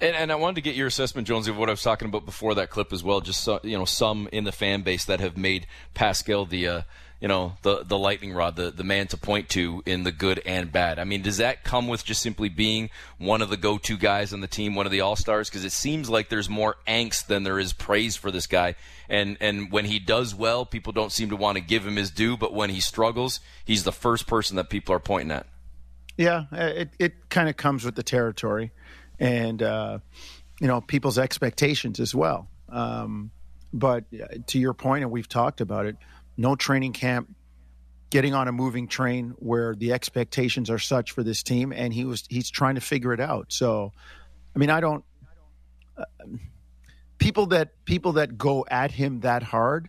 [0.00, 2.26] And, and, I wanted to get your assessment, Jonesy, of what I was talking about
[2.26, 3.20] before that clip as well.
[3.20, 6.82] Just so, you know, some in the fan base that have made Pascal the uh,
[7.24, 10.42] you know the the lightning rod, the the man to point to in the good
[10.44, 10.98] and bad.
[10.98, 14.34] I mean, does that come with just simply being one of the go to guys
[14.34, 15.48] on the team, one of the all stars?
[15.48, 18.74] Because it seems like there's more angst than there is praise for this guy.
[19.08, 22.10] And and when he does well, people don't seem to want to give him his
[22.10, 22.36] due.
[22.36, 25.46] But when he struggles, he's the first person that people are pointing at.
[26.18, 28.70] Yeah, it it kind of comes with the territory,
[29.18, 30.00] and uh,
[30.60, 32.48] you know people's expectations as well.
[32.68, 33.30] Um,
[33.72, 35.96] but uh, to your point, and we've talked about it,
[36.36, 37.34] no training camp,
[38.10, 42.04] getting on a moving train where the expectations are such for this team, and he
[42.04, 43.52] was he's trying to figure it out.
[43.52, 43.92] So,
[44.54, 45.04] I mean, I don't.
[45.96, 46.04] Uh,
[47.18, 49.88] people that people that go at him that hard,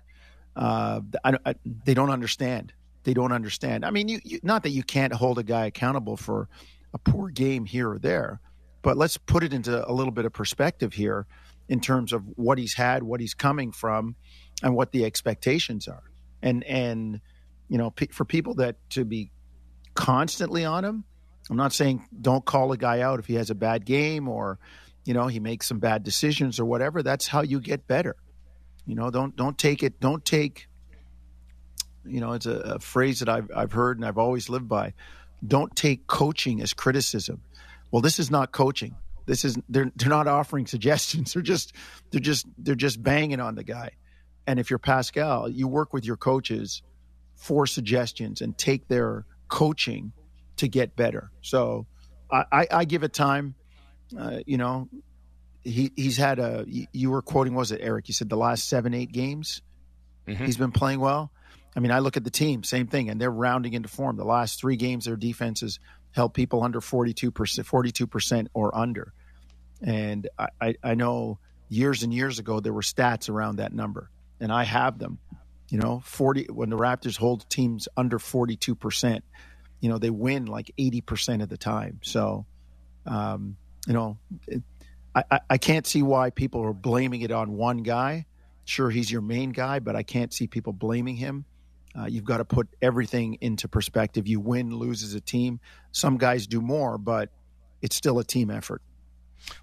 [0.55, 1.55] uh, I, I,
[1.85, 2.73] they don't understand
[3.05, 3.85] they don't understand.
[3.85, 6.49] I mean, you, you, not that you can't hold a guy accountable for
[6.93, 8.41] a poor game here or there,
[8.81, 11.25] but let's put it into a little bit of perspective here
[11.69, 14.15] in terms of what he's had, what he's coming from,
[14.61, 16.03] and what the expectations are.
[16.45, 17.19] And and
[17.67, 19.31] you know, for people that to be
[19.95, 21.03] constantly on him,
[21.49, 24.59] I'm not saying don't call a guy out if he has a bad game or
[25.03, 27.03] you know he makes some bad decisions or whatever.
[27.03, 28.15] That's how you get better.
[28.85, 29.99] You know, don't don't take it.
[29.99, 30.67] Don't take.
[32.05, 34.93] You know, it's a, a phrase that I've I've heard and I've always lived by.
[35.45, 37.41] Don't take coaching as criticism.
[37.91, 38.95] Well, this is not coaching.
[39.25, 41.33] This is they're they're not offering suggestions.
[41.33, 41.73] They're just
[42.11, 43.91] they're just they're just banging on the guy.
[44.47, 46.81] And if you're Pascal, you work with your coaches
[47.35, 50.11] for suggestions and take their coaching
[50.57, 51.31] to get better.
[51.41, 51.85] So
[52.31, 53.55] I, I, I give it time.
[54.17, 54.87] Uh, you know,
[55.63, 56.65] he he's had a.
[56.67, 58.07] You were quoting, was it Eric?
[58.07, 59.61] You said the last seven eight games,
[60.27, 60.45] mm-hmm.
[60.45, 61.31] he's been playing well.
[61.75, 64.15] I mean, I look at the team, same thing, and they're rounding into form.
[64.15, 65.79] The last three games, their defenses
[66.11, 69.11] held people under forty two percent, forty two percent or under.
[69.81, 74.09] And I, I, I know years and years ago there were stats around that number,
[74.39, 75.19] and I have them.
[75.69, 79.23] You know, forty when the Raptors hold teams under forty two percent,
[79.79, 81.99] you know they win like eighty percent of the time.
[82.03, 82.45] So,
[83.05, 84.17] um, you know.
[84.47, 84.63] It,
[85.17, 88.25] I, I can't see why people are blaming it on one guy.
[88.65, 91.45] Sure, he's your main guy, but I can't see people blaming him.
[91.97, 94.27] Uh, you've got to put everything into perspective.
[94.27, 95.61] You win, lose as a team.
[95.93, 97.29] Some guys do more, but
[97.81, 98.81] it's still a team effort.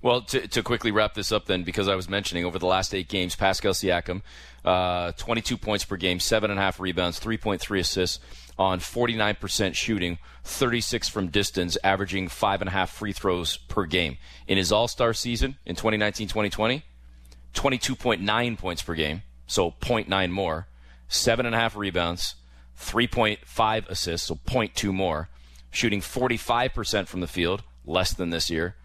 [0.00, 2.94] Well, to, to quickly wrap this up, then, because I was mentioning over the last
[2.94, 4.22] eight games, Pascal Siakam,
[4.64, 8.20] uh, 22 points per game, seven and a half rebounds, 3.3 assists
[8.58, 14.18] on 49% shooting, 36 from distance, averaging five and a half free throws per game.
[14.46, 16.85] In his All Star season in 2019 2020,
[17.54, 20.68] 22.9 points per game, so 0.9 more,
[21.08, 22.37] seven and a half rebounds,
[22.78, 25.28] 3.5 assists, so 0.2 more,
[25.70, 28.76] shooting 45% from the field, less than this year,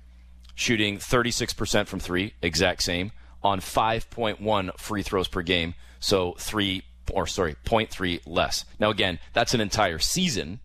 [0.57, 3.11] shooting 36% from three, exact same,
[3.43, 8.65] on 5.1 free throws per game, so three or sorry, 0.3 less.
[8.79, 10.59] Now, again, that's an entire season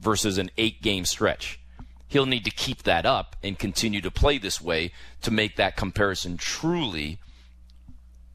[0.00, 1.60] versus an eight game stretch.
[2.08, 4.90] He'll need to keep that up and continue to play this way
[5.22, 7.20] to make that comparison truly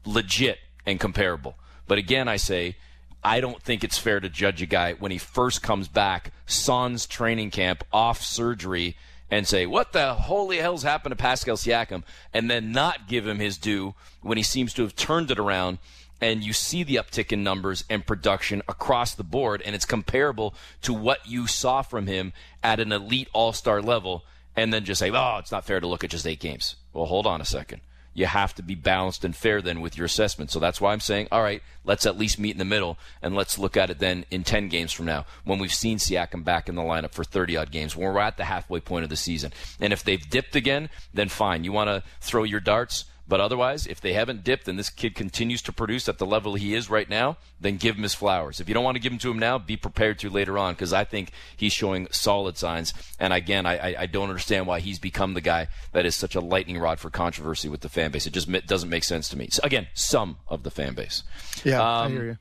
[0.06, 1.54] legit and comparable.
[1.86, 2.76] But again, I say,
[3.22, 7.06] I don't think it's fair to judge a guy when he first comes back, sans
[7.06, 8.96] training camp, off surgery,
[9.32, 12.02] and say, what the holy hell's happened to Pascal Siakam?
[12.34, 15.78] And then not give him his due when he seems to have turned it around
[16.20, 20.54] and you see the uptick in numbers and production across the board, and it's comparable
[20.82, 25.00] to what you saw from him at an elite all star level, and then just
[25.00, 26.76] say, oh, it's not fair to look at just eight games.
[26.92, 27.80] Well, hold on a second.
[28.14, 30.50] You have to be balanced and fair then with your assessment.
[30.50, 33.34] So that's why I'm saying, all right, let's at least meet in the middle and
[33.34, 36.68] let's look at it then in 10 games from now when we've seen Siakam back
[36.68, 39.16] in the lineup for 30 odd games, when we're at the halfway point of the
[39.16, 39.52] season.
[39.80, 41.64] And if they've dipped again, then fine.
[41.64, 43.04] You want to throw your darts?
[43.32, 46.52] But otherwise, if they haven't dipped and this kid continues to produce at the level
[46.52, 48.60] he is right now, then give him his flowers.
[48.60, 50.74] If you don't want to give him to him now, be prepared to later on
[50.74, 52.92] because I think he's showing solid signs.
[53.18, 56.42] And again, I, I don't understand why he's become the guy that is such a
[56.42, 58.26] lightning rod for controversy with the fan base.
[58.26, 59.48] It just doesn't make sense to me.
[59.50, 61.22] So again, some of the fan base.
[61.64, 62.38] Yeah, um, I hear you.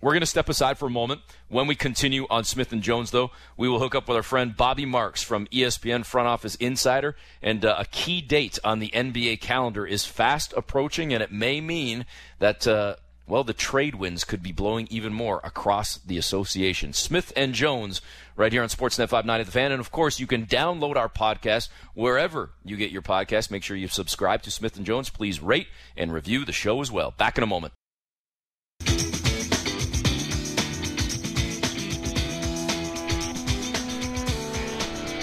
[0.00, 1.20] We're going to step aside for a moment.
[1.48, 4.56] When we continue on Smith and Jones, though, we will hook up with our friend
[4.56, 7.16] Bobby Marks from ESPN Front Office Insider.
[7.42, 11.60] And uh, a key date on the NBA calendar is fast approaching, and it may
[11.60, 12.06] mean
[12.38, 12.66] that.
[12.66, 16.92] Uh, well, the trade winds could be blowing even more across the association.
[16.92, 18.00] Smith and Jones,
[18.34, 19.70] right here on Sportsnet 590 The Fan.
[19.70, 23.52] And of course, you can download our podcast wherever you get your podcast.
[23.52, 25.10] Make sure you subscribe to Smith and Jones.
[25.10, 27.14] Please rate and review the show as well.
[27.16, 27.72] Back in a moment.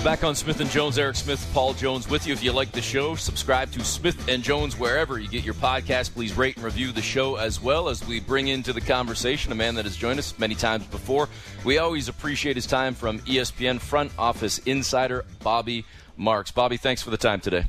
[0.07, 2.31] Back on Smith and Jones, Eric Smith, Paul Jones with you.
[2.31, 6.13] If you like the show, subscribe to Smith and Jones wherever you get your podcast.
[6.13, 9.55] Please rate and review the show as well as we bring into the conversation a
[9.55, 11.27] man that has joined us many times before.
[11.65, 15.83] We always appreciate his time from ESPN front office insider Bobby
[16.15, 16.51] Marks.
[16.51, 17.65] Bobby, thanks for the time today.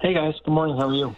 [0.00, 0.76] Hey guys, good morning.
[0.76, 1.16] How are you?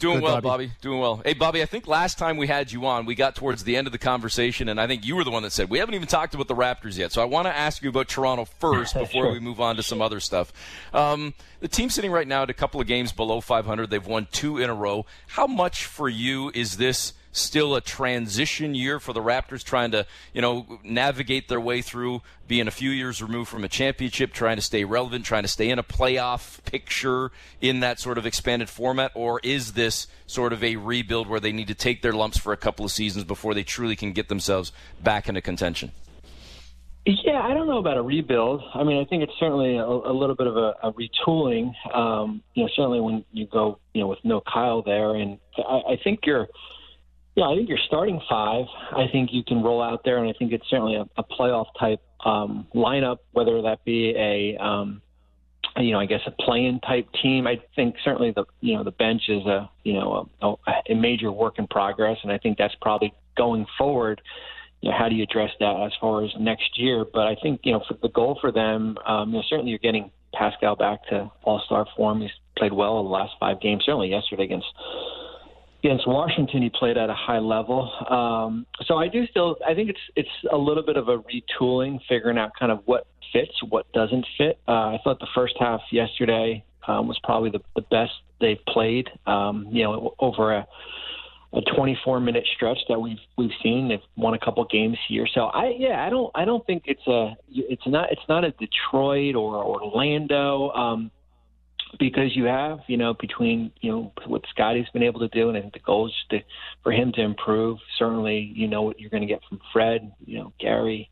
[0.00, 0.66] Doing Good, well, Bobby.
[0.66, 0.72] Bobby.
[0.80, 1.20] Doing well.
[1.22, 3.86] Hey, Bobby, I think last time we had you on, we got towards the end
[3.86, 6.08] of the conversation, and I think you were the one that said we haven't even
[6.08, 7.12] talked about the Raptors yet.
[7.12, 9.32] So I want to ask you about Toronto first before sure.
[9.32, 10.54] we move on to some other stuff.
[10.94, 13.90] Um, the team sitting right now at a couple of games below 500.
[13.90, 15.04] They've won two in a row.
[15.28, 17.12] How much for you is this?
[17.32, 22.22] Still a transition year for the Raptors, trying to you know navigate their way through
[22.48, 25.70] being a few years removed from a championship, trying to stay relevant, trying to stay
[25.70, 30.64] in a playoff picture in that sort of expanded format, or is this sort of
[30.64, 33.54] a rebuild where they need to take their lumps for a couple of seasons before
[33.54, 35.92] they truly can get themselves back into contention?
[37.06, 38.62] Yeah, I don't know about a rebuild.
[38.74, 41.72] I mean, I think it's certainly a, a little bit of a, a retooling.
[41.94, 45.92] Um, you know, certainly when you go, you know, with no Kyle there, and I,
[45.92, 46.46] I think you're
[47.36, 48.64] Yeah, I think your starting five.
[48.92, 51.66] I think you can roll out there, and I think it's certainly a, a playoff
[51.78, 55.00] type um, lineup, whether that be a um,
[55.76, 57.46] you know, I guess a playing type team.
[57.46, 61.30] I think certainly the you know the bench is a you know a, a major
[61.30, 64.20] work in progress, and I think that's probably going forward.
[64.80, 67.04] You know, how do you address that as far as next year?
[67.12, 69.78] But I think you know for the goal for them, um, you know, certainly you're
[69.78, 72.22] getting Pascal back to All Star form.
[72.22, 73.84] He's played well in the last five games.
[73.84, 74.66] Certainly yesterday against
[75.82, 77.90] against Washington, he played at a high level.
[78.08, 82.00] Um, so I do still, I think it's it's a little bit of a retooling,
[82.08, 84.58] figuring out kind of what fits, what doesn't fit.
[84.68, 89.08] Uh, I thought the first half yesterday um, was probably the, the best they've played.
[89.26, 90.66] Um, you know, over a
[91.52, 93.88] a 24 minute stretch that we've we've seen.
[93.88, 97.06] They've won a couple games here, so I yeah I don't I don't think it's
[97.08, 100.70] a it's not it's not a Detroit or Orlando.
[100.70, 101.10] Um,
[101.98, 105.70] because you have, you know, between you know what Scottie's been able to do, and
[105.72, 106.38] the goal is to,
[106.82, 107.78] for him to improve.
[107.98, 111.10] Certainly, you know what you're going to get from Fred, you know, Gary.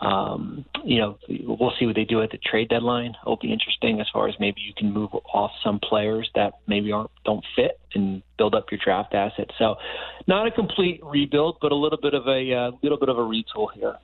[0.00, 3.14] Um, you know, we'll see what they do at the trade deadline.
[3.22, 6.90] It'll be interesting as far as maybe you can move off some players that maybe
[6.90, 9.50] aren't don't fit and build up your draft assets.
[9.58, 9.74] So,
[10.26, 13.22] not a complete rebuild, but a little bit of a uh, little bit of a
[13.22, 13.96] retool here.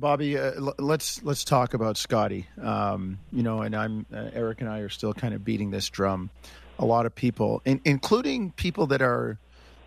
[0.00, 2.46] Bobby, uh, l- let's let's talk about Scottie.
[2.60, 5.88] Um, you know, and I'm uh, Eric and I are still kind of beating this
[5.90, 6.30] drum.
[6.78, 9.38] A lot of people, in, including people that are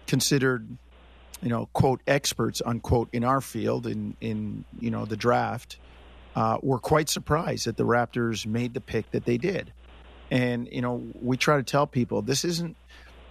[0.06, 0.68] considered,
[1.42, 5.78] you know, quote experts unquote in our field in in you know the draft,
[6.36, 9.74] uh, were quite surprised that the Raptors made the pick that they did.
[10.30, 12.78] And you know, we try to tell people this isn't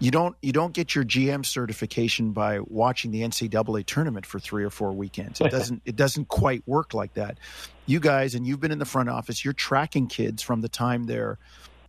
[0.03, 4.65] you don't you don't get your GM certification by watching the NCAA tournament for three
[4.65, 5.41] or four weekends.
[5.41, 7.39] It doesn't it doesn't quite work like that.
[7.87, 9.45] You guys and you've been in the front office.
[9.45, 11.39] You're tracking kids from the time they're,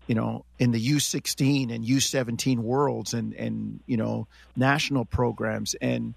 [0.05, 5.73] you know, in the U16 and U17 worlds and and you know national programs.
[5.81, 6.13] And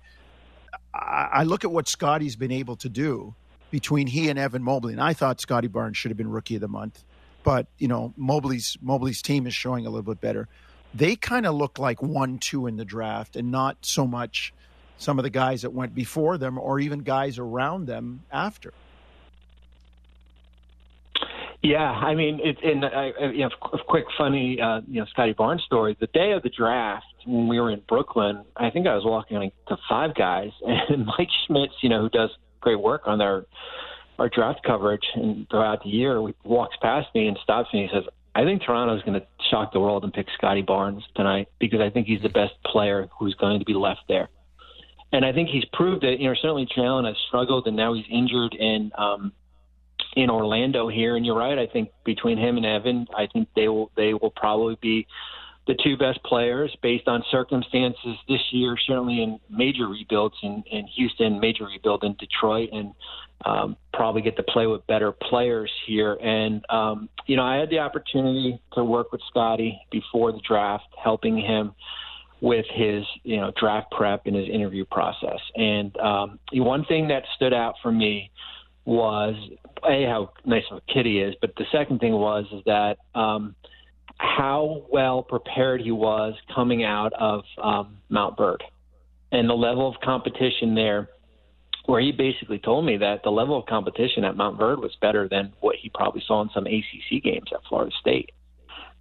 [0.92, 3.34] I, I look at what Scottie's been able to do
[3.70, 4.92] between he and Evan Mobley.
[4.92, 7.02] And I thought Scottie Barnes should have been Rookie of the Month,
[7.42, 10.46] but you know Mobley's Mobley's team is showing a little bit better
[10.94, 14.52] they kind of look like one two in the draft and not so much
[14.98, 18.72] some of the guys that went before them or even guys around them after.
[21.62, 25.32] Yeah, I mean, it's in uh, you know, a quick funny, uh, you know, Scottie
[25.32, 25.96] Barnes story.
[25.98, 29.50] The day of the draft, when we were in Brooklyn, I think I was walking
[29.68, 33.46] to five guys, and Mike Schmitz, you know, who does great work on their
[34.18, 38.04] our draft coverage and throughout the year, walks past me and stops me and says,
[38.36, 41.80] I think Toronto is going to shock the world and pick Scottie Barnes tonight because
[41.80, 44.28] I think he's the best player who's going to be left there.
[45.10, 46.20] And I think he's proved it.
[46.20, 49.32] You know, certainly Jalen has struggled, and now he's injured in um,
[50.16, 51.16] in Orlando here.
[51.16, 51.58] And you're right.
[51.58, 55.06] I think between him and Evan, I think they will they will probably be
[55.66, 58.76] the two best players based on circumstances this year.
[58.86, 62.94] Certainly in major rebuilds in, in Houston, major rebuild in Detroit, and
[63.44, 66.14] um, probably get to play with better players here.
[66.22, 70.86] And, um, you know, I had the opportunity to work with Scottie before the draft,
[71.02, 71.74] helping him
[72.40, 75.40] with his, you know, draft prep and his interview process.
[75.54, 78.30] And um, one thing that stood out for me
[78.84, 79.34] was,
[79.88, 82.98] A, how nice of a kid he is, but the second thing was is that
[83.14, 83.56] um,
[84.18, 88.62] how well prepared he was coming out of um, Montverde
[89.32, 91.08] and the level of competition there
[91.86, 95.52] where he basically told me that the level of competition at Montverde was better than
[95.60, 98.30] what he probably saw in some ACC games at Florida State.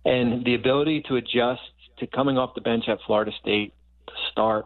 [0.05, 1.61] And the ability to adjust
[1.97, 3.73] to coming off the bench at Florida State
[4.07, 4.65] to start,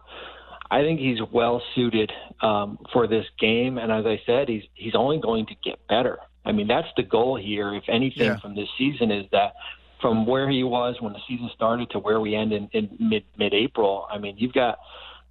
[0.69, 3.77] I think he's well suited um, for this game.
[3.77, 6.19] And as I said, he's he's only going to get better.
[6.45, 7.73] I mean, that's the goal here.
[7.73, 8.39] If anything, yeah.
[8.39, 9.53] from this season is that
[10.01, 13.23] from where he was when the season started to where we end in, in mid
[13.37, 14.07] mid April.
[14.09, 14.79] I mean, you've got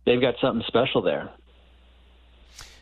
[0.04, 1.30] they've got something special there.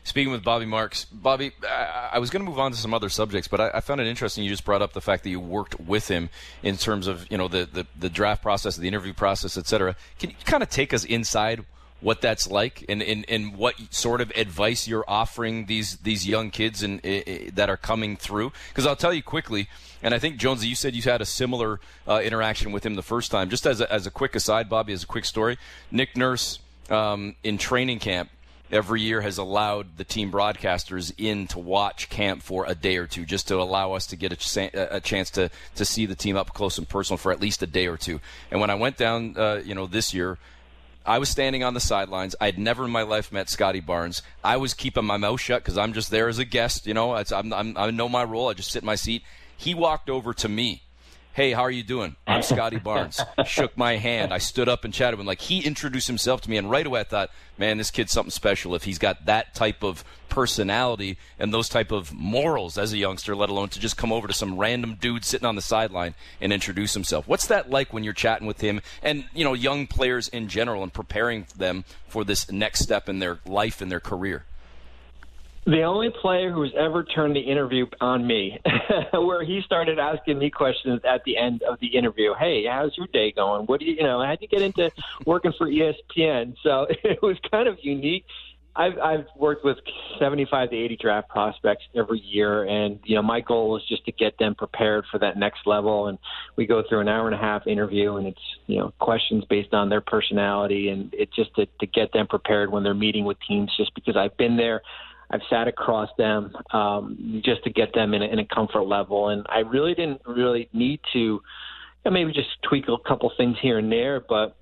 [0.03, 3.09] Speaking with Bobby Marks, Bobby, I, I was going to move on to some other
[3.09, 4.45] subjects, but I, I, found it interesting.
[4.45, 6.29] You just brought up the fact that you worked with him
[6.63, 9.95] in terms of you know the the, the draft process, the interview process, et cetera.
[10.17, 11.65] Can you kind of take us inside
[11.99, 16.51] what that's like and, and, and what sort of advice you're offering these these young
[16.51, 18.51] kids and uh, that are coming through?
[18.69, 19.67] Because I'll tell you quickly,
[20.03, 23.01] and I think Jonesy, you said you had a similar uh, interaction with him the
[23.01, 23.49] first time.
[23.49, 25.57] Just as a, as a quick aside, Bobby, as a quick story,
[25.91, 28.29] Nick Nurse um, in training camp
[28.71, 33.07] every year has allowed the team broadcasters in to watch camp for a day or
[33.07, 36.15] two, just to allow us to get a, ch- a chance to to see the
[36.15, 38.19] team up close and personal for at least a day or two.
[38.51, 40.37] And when I went down, uh, you know, this year.
[41.07, 42.35] I was standing on the sidelines.
[42.41, 44.21] I'd never in my life met Scottie Barnes.
[44.43, 46.85] I was keeping my mouth shut because I'm just there as a guest.
[46.85, 48.49] You know, I'm, I'm, i know my role.
[48.49, 49.23] I just sit in my seat.
[49.55, 50.83] He walked over to me
[51.37, 52.15] hey, how are you doing?
[52.25, 53.21] I'm Scottie Barnes.
[53.45, 54.33] Shook my hand.
[54.33, 55.27] I stood up and chatted with him.
[55.27, 57.29] Like he introduced himself to me, and right away I thought,
[57.59, 58.73] man, this kid's something special.
[58.73, 63.35] If he's got that type of personality and those type of morals as a youngster,
[63.35, 66.51] let alone to just come over to some random dude sitting on the sideline and
[66.51, 67.27] introduce himself.
[67.27, 70.81] What's that like when you're chatting with him and you know young players in general
[70.81, 74.45] and preparing them for this next step in their life and their career?
[75.67, 78.57] The only player who has ever turned the interview on me,
[79.13, 82.33] where he started asking me questions at the end of the interview.
[82.39, 83.65] Hey, how's your day going?
[83.65, 84.89] What do you, you know, how'd you get into
[85.25, 86.55] working for ESPN?
[86.63, 88.23] So it was kind of unique.
[88.77, 89.77] I've, I've worked with
[90.19, 94.11] 75 to 80 draft prospects every year, and you know my goal is just to
[94.11, 96.07] get them prepared for that next level.
[96.07, 96.17] And
[96.55, 99.73] we go through an hour and a half interview, and it's you know questions based
[99.73, 103.37] on their personality, and it's just to, to get them prepared when they're meeting with
[103.47, 103.75] teams.
[103.75, 104.83] Just because I've been there,
[105.29, 109.29] I've sat across them um, just to get them in a, in a comfort level,
[109.29, 111.41] and I really didn't really need to you
[112.05, 114.55] know, maybe just tweak a couple things here and there, but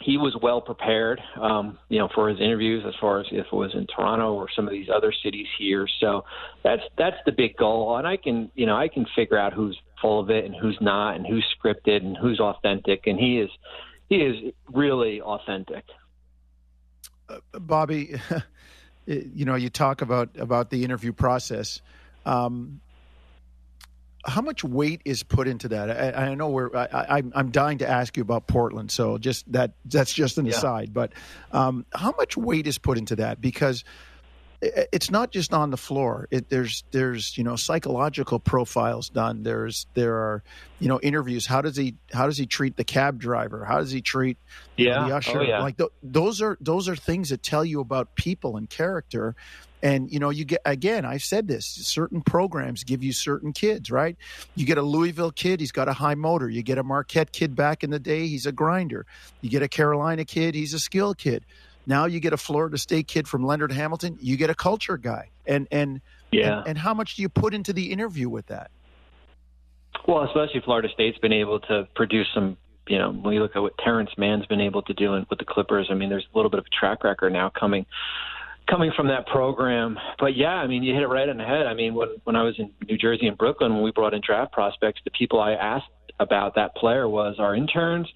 [0.00, 3.52] he was well prepared, um, you know, for his interviews as far as if it
[3.52, 5.86] was in Toronto or some of these other cities here.
[6.00, 6.24] So
[6.64, 9.78] that's that's the big goal, and I can you know I can figure out who's
[10.00, 13.50] full of it and who's not, and who's scripted and who's authentic, and he is
[14.08, 15.84] he is really authentic.
[17.28, 18.14] Uh, Bobby.
[19.10, 21.80] you know, you talk about about the interview process.
[22.24, 22.80] Um,
[24.24, 25.90] how much weight is put into that?
[25.90, 26.74] I, I know we're.
[26.76, 29.72] I, am dying to ask you about Portland, so just that.
[29.84, 30.52] That's just an yeah.
[30.52, 30.92] aside.
[30.92, 31.12] But
[31.52, 33.40] um, how much weight is put into that?
[33.40, 33.84] Because
[34.62, 36.28] it's not just on the floor.
[36.30, 39.42] It, there's there's you know psychological profiles done.
[39.42, 40.42] There's there are
[40.78, 41.46] you know interviews.
[41.46, 43.64] How does he how does he treat the cab driver?
[43.64, 44.36] How does he treat
[44.76, 45.00] yeah.
[45.00, 45.40] Know, the oh, usher?
[45.40, 45.62] Oh, yeah.
[45.62, 49.34] Like th- those are those are things that tell you about people and character.
[49.82, 51.06] And you know, you get again.
[51.06, 51.64] I've said this.
[51.64, 54.14] Certain programs give you certain kids, right?
[54.54, 56.50] You get a Louisville kid, he's got a high motor.
[56.50, 59.06] You get a Marquette kid back in the day, he's a grinder.
[59.40, 61.46] You get a Carolina kid, he's a skill kid
[61.86, 64.18] now you get a Florida State kid from Leonard Hamilton.
[64.20, 66.00] You get a culture guy, and and
[66.30, 68.70] yeah, and, and how much do you put into the interview with that?
[70.06, 72.56] Well, especially Florida State's been able to produce some.
[72.88, 75.44] You know, when you look at what Terrence Mann's been able to do with the
[75.44, 77.86] Clippers, I mean, there's a little bit of a track record now coming
[78.68, 79.98] coming from that program.
[80.18, 81.66] But yeah, I mean, you hit it right on the head.
[81.66, 84.20] I mean, when when I was in New Jersey and Brooklyn, when we brought in
[84.24, 85.86] draft prospects, the people I asked
[86.18, 88.08] about that player was our interns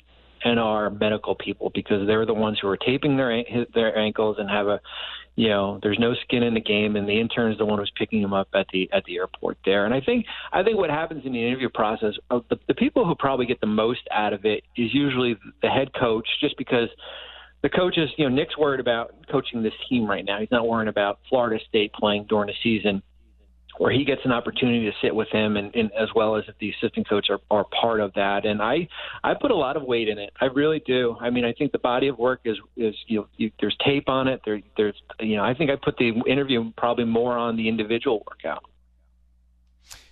[0.45, 3.43] and our medical people because they're the ones who are taping their
[3.75, 4.81] their ankles and have a
[5.37, 7.93] you know there's no skin in the game and the intern is the one who's
[7.97, 9.85] picking them up at the at the airport there.
[9.87, 13.07] And i think i think what happens in the interview process uh, the, the people
[13.07, 16.89] who probably get the most out of it is usually the head coach just because
[17.63, 20.39] the coaches you know nick's worried about coaching this team right now.
[20.39, 23.03] He's not worrying about florida state playing during the season
[23.79, 26.55] where he gets an opportunity to sit with him and, and as well as if
[26.59, 28.47] the assistant coach are, are part of that.
[28.47, 28.89] And i
[29.23, 30.33] i put a lot of weight in it.
[30.41, 31.17] I really do.
[31.21, 34.09] I mean i think the body of work is is you know you, there's tape
[34.09, 34.41] on it.
[34.45, 38.25] There there's you know i think i put the interview probably more on the individual
[38.29, 38.65] workout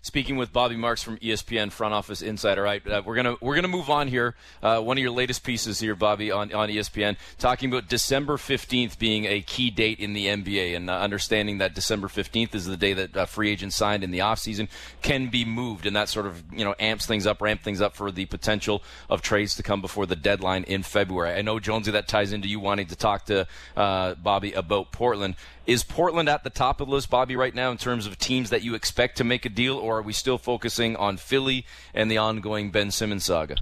[0.03, 2.63] speaking with Bobby Marks from ESPN Front Office Insider.
[2.63, 4.35] Right, uh, we're gonna we're gonna move on here.
[4.63, 8.99] Uh, one of your latest pieces here, Bobby, on, on ESPN, talking about December fifteenth
[8.99, 12.77] being a key date in the NBA, and uh, understanding that December fifteenth is the
[12.77, 14.69] day that uh, free agents signed in the offseason
[15.01, 17.97] can be moved, and that sort of you know amps things up, ramp things up
[17.97, 21.35] for the potential of trades to come before the deadline in February.
[21.35, 23.47] I know Jonesy, that ties into you wanting to talk to
[23.77, 25.37] uh, Bobby about Portland.
[25.67, 28.51] Is Portland at the top of the list, Bobby, right now in terms of teams
[28.51, 32.11] that you expect to make a deal, or are we still focusing on Philly and
[32.11, 33.57] the ongoing Ben Simmons saga?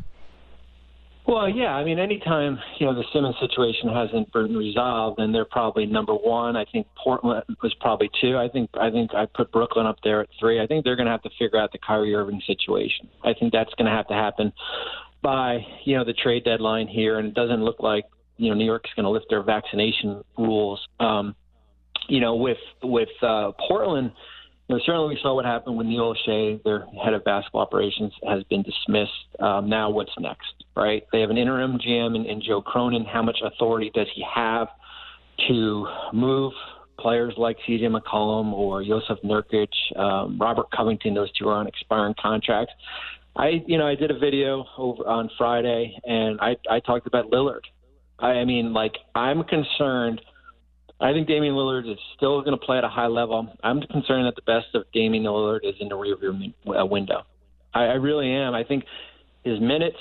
[1.26, 1.74] Well, yeah.
[1.76, 6.14] I mean, anytime you know the Simmons situation hasn't been resolved, then they're probably number
[6.14, 6.57] one.
[6.57, 8.36] I think Portland was probably two.
[8.36, 10.61] I think I think I put Brooklyn up there at three.
[10.61, 13.09] I think they're going to have to figure out the Kyrie Irving situation.
[13.22, 14.53] I think that's going to have to happen
[15.22, 18.07] by you know the trade deadline here, and it doesn't look like
[18.38, 20.80] you know New York's going to lift their vaccination rules.
[20.98, 21.36] Um,
[22.09, 24.12] you know, with with uh, Portland,
[24.68, 28.12] you know, certainly we saw what happened when Neil Olshey, their head of basketball operations,
[28.28, 29.11] has been dismissed.
[29.40, 30.53] Um, now, what's next?
[30.76, 31.03] Right?
[31.12, 33.05] They have an interim GM in, in Joe Cronin.
[33.05, 34.68] How much authority does he have
[35.48, 36.53] to move
[37.01, 41.14] players like CJ McCollum or Jusuf Nurkic, um, Robert Covington?
[41.14, 42.72] Those two are on expiring contracts.
[43.36, 47.30] I, you know, I did a video over on Friday, and I, I talked about
[47.32, 47.62] Lillard.
[48.20, 50.20] I, I mean, like, I'm concerned
[51.01, 53.48] I think Damian Lillard is still going to play at a high level.
[53.62, 57.22] I'm concerned that the best of Damian Lillard is in the rearview uh, window.
[57.72, 58.55] I, I really am.
[58.55, 58.84] I think
[59.42, 59.96] his minutes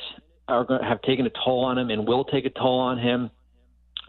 [0.50, 2.98] are going to have taken a toll on him and will take a toll on
[3.00, 3.30] him.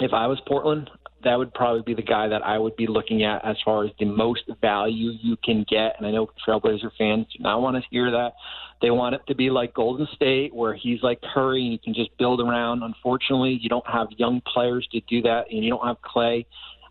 [0.01, 0.91] If I was Portland,
[1.22, 3.91] that would probably be the guy that I would be looking at as far as
[3.99, 5.97] the most value you can get.
[5.99, 8.32] And I know Trailblazer fans do not want to hear that.
[8.80, 11.93] They want it to be like Golden State, where he's like Curry and you can
[11.93, 12.82] just build around.
[12.82, 16.47] Unfortunately, you don't have young players to do that, and you don't have Klay.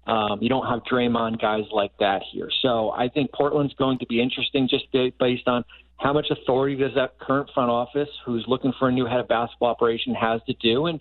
[0.10, 2.49] Um, you don't have Draymond guys like that here.
[2.62, 5.64] So I think Portland's going to be interesting just based on
[5.97, 9.28] how much authority does that current front office, who's looking for a new head of
[9.28, 10.99] basketball operation, has to do, and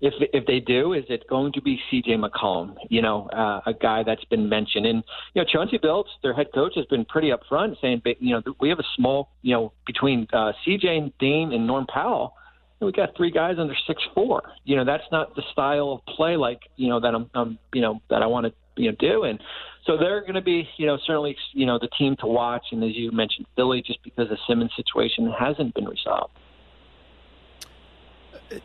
[0.00, 2.16] if if they do, is it going to be C.J.
[2.16, 2.74] McCollum?
[2.90, 5.02] You know, uh, a guy that's been mentioned, and
[5.34, 8.68] you know, Chauncey Billups, their head coach, has been pretty upfront saying, you know, we
[8.68, 10.96] have a small, you know, between uh, C.J.
[10.96, 12.34] and Dame and Norm Powell,
[12.80, 14.42] we got three guys under six four.
[14.64, 17.80] You know, that's not the style of play like you know that I'm, I'm you
[17.80, 19.40] know, that I want to you know do, and
[19.86, 22.64] so they're going to be, you know, certainly, you know, the team to watch.
[22.72, 26.32] And as you mentioned, Philly, just because the Simmons situation hasn't been resolved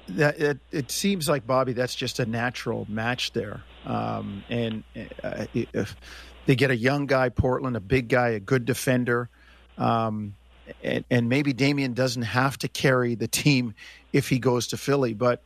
[0.09, 1.73] that it, it, seems like Bobby.
[1.73, 4.83] That's just a natural match there, um, and
[5.23, 5.95] uh, if
[6.45, 9.29] they get a young guy, Portland, a big guy, a good defender,
[9.77, 10.35] um,
[10.83, 13.73] and, and, maybe Damian doesn't have to carry the team
[14.13, 15.13] if he goes to Philly.
[15.13, 15.43] But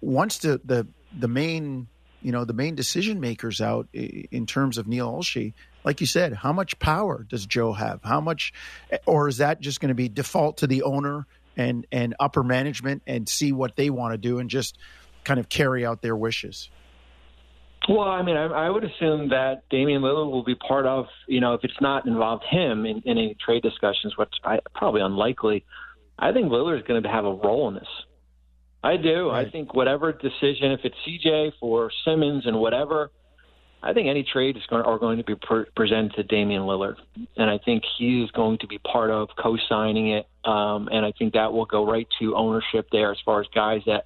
[0.00, 1.86] once the the the main
[2.22, 5.52] you know the main decision makers out in terms of Neil Olshey,
[5.84, 8.00] like you said, how much power does Joe have?
[8.02, 8.52] How much,
[9.06, 11.26] or is that just going to be default to the owner?
[11.56, 14.76] and and upper management and see what they want to do and just
[15.24, 16.70] kind of carry out their wishes?
[17.88, 21.40] Well, I mean, I, I would assume that Damian Lillard will be part of, you
[21.40, 25.64] know, if it's not involved him in, in any trade discussions, which I probably unlikely.
[26.18, 27.88] I think Lillard is going to have a role in this.
[28.82, 29.30] I do.
[29.30, 29.46] Right.
[29.46, 33.10] I think whatever decision, if it's CJ for Simmons and whatever,
[33.82, 36.96] I think any trade is going are going to be pre- presented to Damian Lillard,
[37.36, 40.26] and I think he is going to be part of co-signing it.
[40.44, 43.82] Um, and I think that will go right to ownership there as far as guys
[43.86, 44.04] that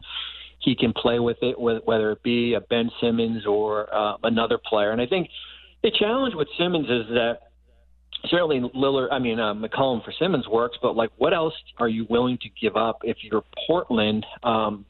[0.68, 4.90] he can play with it, whether it be a Ben Simmons or uh, another player.
[4.90, 5.30] And I think
[5.82, 7.38] the challenge with Simmons is that
[8.26, 12.06] certainly Lillard, I mean uh, McCollum for Simmons works, but like what else are you
[12.10, 14.26] willing to give up if you're Portland?
[14.42, 14.84] Um,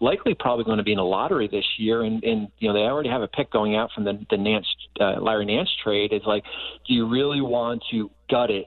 [0.00, 2.80] likely probably going to be in a lottery this year, and, and you know they
[2.82, 4.66] already have a pick going out from the the Nance
[5.00, 6.12] uh, Larry Nance trade.
[6.12, 6.44] Is like,
[6.86, 8.66] do you really want to gut it?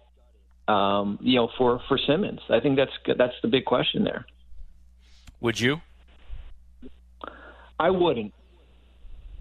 [0.68, 4.26] Um, you know, for for Simmons, I think that's that's the big question there.
[5.40, 5.80] Would you?
[7.80, 8.34] I wouldn't.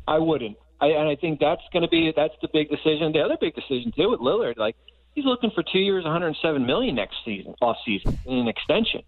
[0.06, 0.56] I wouldn't.
[0.80, 3.12] I, and I think that's going to be that's the big decision.
[3.12, 4.76] The other big decision too with Lillard, like
[5.14, 9.02] he's looking for two years, 107 million next season, off season, in an extension.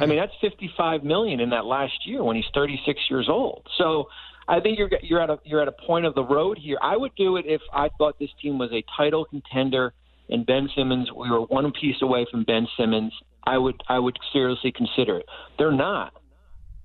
[0.00, 3.68] I mean, that's 55 million in that last year when he's 36 years old.
[3.76, 4.08] So
[4.48, 6.78] I think you're you're at a you're at a point of the road here.
[6.80, 9.92] I would do it if I thought this team was a title contender
[10.28, 11.10] and Ben Simmons.
[11.12, 13.12] We were one piece away from Ben Simmons.
[13.46, 15.26] I would I would seriously consider it.
[15.58, 16.14] They're not.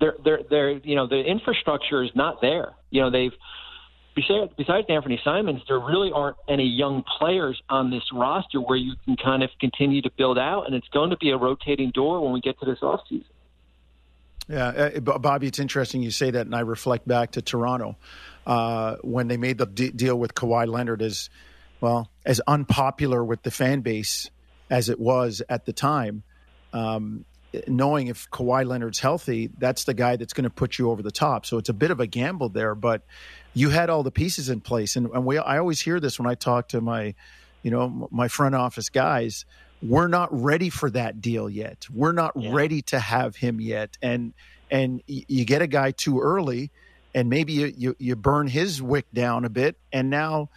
[0.00, 2.74] They're they're they're you know the infrastructure is not there.
[2.90, 3.32] You know they've
[4.14, 8.94] besides, besides Anthony Simons, there really aren't any young players on this roster where you
[9.04, 12.20] can kind of continue to build out, and it's going to be a rotating door
[12.22, 13.24] when we get to this offseason.
[14.48, 17.96] Yeah, uh, Bobby, it's interesting you say that, and I reflect back to Toronto
[18.46, 21.28] uh, when they made the d- deal with Kawhi Leonard as
[21.80, 24.30] well as unpopular with the fan base
[24.70, 26.22] as it was at the time.
[26.72, 27.24] Um,
[27.66, 31.10] knowing if Kawhi Leonard's healthy, that's the guy that's going to put you over the
[31.10, 31.46] top.
[31.46, 33.02] So it's a bit of a gamble there, but
[33.54, 34.96] you had all the pieces in place.
[34.96, 37.14] And, and we, I always hear this when I talk to my,
[37.62, 39.44] you know, my front office guys.
[39.80, 41.86] We're not ready for that deal yet.
[41.92, 42.52] We're not yeah.
[42.52, 43.96] ready to have him yet.
[44.02, 44.32] And
[44.70, 46.70] and you get a guy too early,
[47.14, 49.76] and maybe you, you you burn his wick down a bit.
[49.92, 50.50] And now,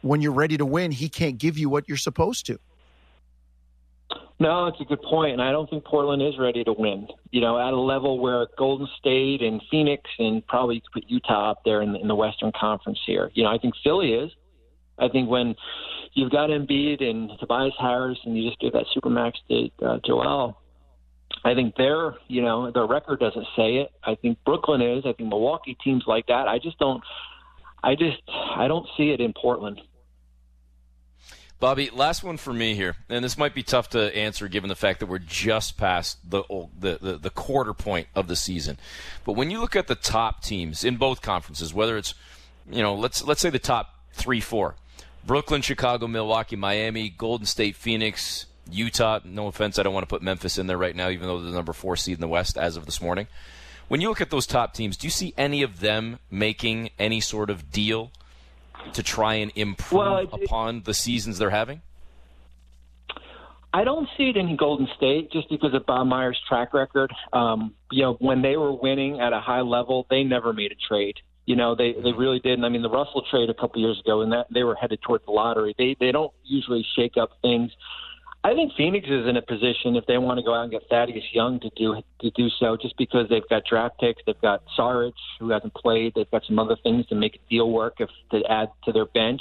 [0.00, 2.58] when you're ready to win, he can't give you what you're supposed to.
[4.42, 7.06] No, it's a good point, and I don't think Portland is ready to win.
[7.30, 11.04] You know, at a level where Golden State and Phoenix and probably you could put
[11.08, 13.30] Utah up there in the, in the Western Conference here.
[13.34, 14.32] You know, I think Philly is.
[14.98, 15.54] I think when
[16.14, 20.60] you've got Embiid and Tobias Harris, and you just give that supermax to uh, Joel,
[21.44, 23.90] I think their you know their record doesn't say it.
[24.02, 25.04] I think Brooklyn is.
[25.06, 26.48] I think Milwaukee teams like that.
[26.48, 27.00] I just don't.
[27.84, 29.80] I just I don't see it in Portland.
[31.62, 34.74] Bobby, last one for me here, and this might be tough to answer given the
[34.74, 36.42] fact that we're just past the,
[36.76, 38.78] the the, the quarter point of the season.
[39.24, 42.14] But when you look at the top teams in both conferences, whether it's
[42.68, 44.74] you know let's let's say the top three four,
[45.24, 49.20] Brooklyn, Chicago, Milwaukee, Miami, Golden State, Phoenix, Utah.
[49.24, 51.52] No offense, I don't want to put Memphis in there right now, even though they're
[51.52, 53.28] the number four seed in the West as of this morning.
[53.86, 57.20] When you look at those top teams, do you see any of them making any
[57.20, 58.10] sort of deal
[58.94, 61.82] to try and improve well, it, upon the seasons they're having?
[63.74, 67.10] I don't see it in Golden State just because of Bob Myers' track record.
[67.32, 70.88] Um, you know, when they were winning at a high level, they never made a
[70.88, 71.16] trade.
[71.46, 72.64] You know, they they really didn't.
[72.64, 75.24] I mean, the Russell trade a couple years ago, and that they were headed towards
[75.24, 75.74] the lottery.
[75.76, 77.72] They they don't usually shake up things.
[78.44, 80.82] I think Phoenix is in a position if they want to go out and get
[80.90, 84.62] Thaddeus Young to do to do so, just because they've got draft picks, they've got
[84.76, 88.08] Saric who hasn't played, they've got some other things to make a deal work if
[88.32, 89.40] to add to their bench.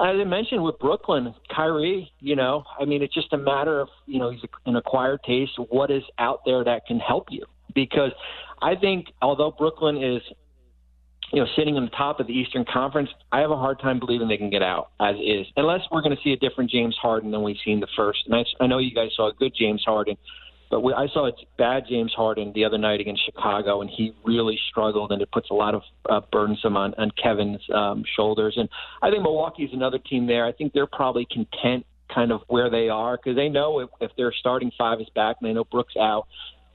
[0.00, 3.88] As I mentioned with Brooklyn, Kyrie, you know, I mean, it's just a matter of
[4.06, 5.52] you know he's an acquired taste.
[5.68, 7.44] What is out there that can help you?
[7.74, 8.12] Because
[8.62, 10.22] I think although Brooklyn is
[11.34, 13.98] you know, sitting on the top of the Eastern Conference, I have a hard time
[13.98, 16.96] believing they can get out as is, unless we're going to see a different James
[17.02, 18.20] Harden than we've seen the first.
[18.26, 20.16] And I, I know you guys saw a good James Harden,
[20.70, 24.14] but we, I saw a bad James Harden the other night against Chicago, and he
[24.24, 28.54] really struggled, and it puts a lot of uh, burdensome on, on Kevin's um, shoulders.
[28.56, 28.68] And
[29.02, 30.46] I think Milwaukee's another team there.
[30.46, 34.12] I think they're probably content kind of where they are because they know if, if
[34.16, 36.28] their starting five is back and they know Brooks out,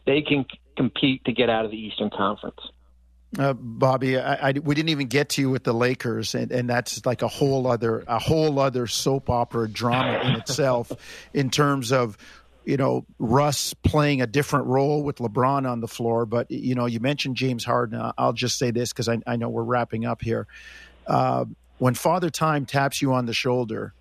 [0.05, 2.59] they can c- compete to get out of the Eastern Conference.
[3.37, 6.67] Uh, Bobby, I, I, we didn't even get to you with the Lakers, and, and
[6.67, 10.91] that's like a whole other a whole other soap opera drama in itself,
[11.33, 12.17] in terms of
[12.65, 16.25] you know Russ playing a different role with LeBron on the floor.
[16.25, 18.01] But you know, you mentioned James Harden.
[18.17, 20.47] I'll just say this because I, I, know we're wrapping up here.
[21.05, 21.45] Uh,
[21.77, 23.93] when Father Time taps you on the shoulder,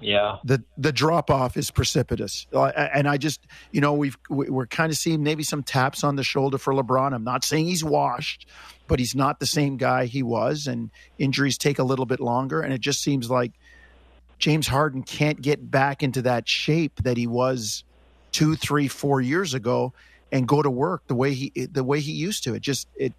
[0.00, 0.38] yeah.
[0.44, 2.46] The the drop off is precipitous.
[2.52, 3.40] Uh, and i just
[3.72, 7.12] you know we've we're kind of seeing maybe some taps on the shoulder for lebron.
[7.12, 8.46] I'm not saying he's washed
[8.86, 12.60] but he's not the same guy he was and injuries take a little bit longer
[12.60, 13.52] and it just seems like
[14.40, 17.84] james harden can't get back into that shape that he was
[18.32, 19.92] two three four years ago
[20.32, 22.54] and go to work the way he the way he used to.
[22.54, 23.12] It just it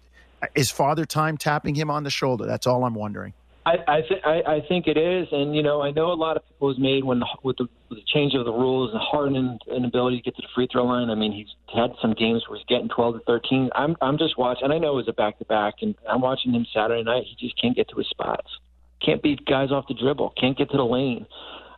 [0.54, 2.46] is father time tapping him on the shoulder?
[2.46, 3.34] That's all i'm wondering
[3.64, 6.36] I I, th- I I think it is, and you know I know a lot
[6.36, 9.00] of people was made when the, with, the, with the change of the rules and
[9.00, 11.10] Harden inability to get to the free throw line.
[11.10, 13.70] I mean he's had some games where he's getting 12 to 13.
[13.74, 16.20] I'm I'm just watching, and I know it was a back to back, and I'm
[16.20, 17.24] watching him Saturday night.
[17.26, 18.48] He just can't get to his spots,
[19.04, 21.26] can't beat guys off the dribble, can't get to the lane,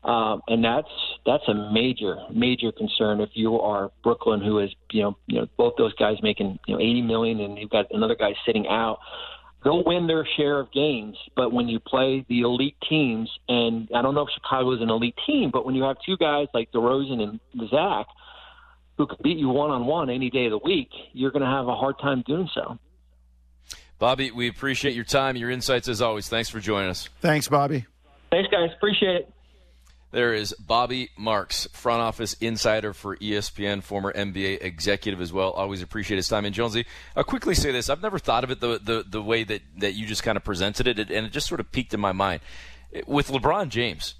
[0.04, 0.88] um, and that's
[1.26, 5.46] that's a major major concern if you are Brooklyn, who is you know you know
[5.58, 9.00] both those guys making you know 80 million, and you've got another guy sitting out
[9.64, 11.16] they'll win their share of games.
[11.34, 14.90] But when you play the elite teams, and I don't know if Chicago is an
[14.90, 17.40] elite team, but when you have two guys like DeRozan and
[17.70, 18.06] Zach
[18.96, 21.48] who can beat you one on one any day of the week, you're going to
[21.48, 22.78] have a hard time doing so.
[23.98, 26.28] Bobby, we appreciate your time, your insights as always.
[26.28, 27.08] Thanks for joining us.
[27.20, 27.86] Thanks, Bobby.
[28.30, 28.70] Thanks, guys.
[28.76, 29.33] Appreciate it.
[30.14, 35.50] There is Bobby Marks, front office insider for ESPN, former NBA executive as well.
[35.50, 36.44] Always appreciate his time.
[36.44, 36.86] And Jonesy,
[37.16, 39.94] I'll quickly say this: I've never thought of it the the, the way that, that
[39.94, 42.42] you just kind of presented it, and it just sort of peaked in my mind.
[43.08, 44.14] With LeBron James,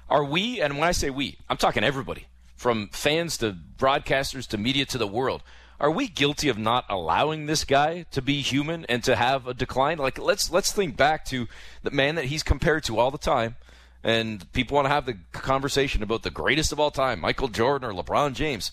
[0.08, 0.60] are we?
[0.60, 4.98] And when I say we, I'm talking everybody, from fans to broadcasters to media to
[4.98, 5.42] the world.
[5.80, 9.54] Are we guilty of not allowing this guy to be human and to have a
[9.54, 9.98] decline?
[9.98, 11.48] Like let's let's think back to
[11.82, 13.56] the man that he's compared to all the time
[14.02, 17.90] and people want to have the conversation about the greatest of all time, Michael Jordan
[17.90, 18.72] or LeBron James.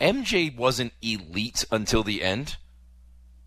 [0.00, 2.56] MJ wasn't elite until the end,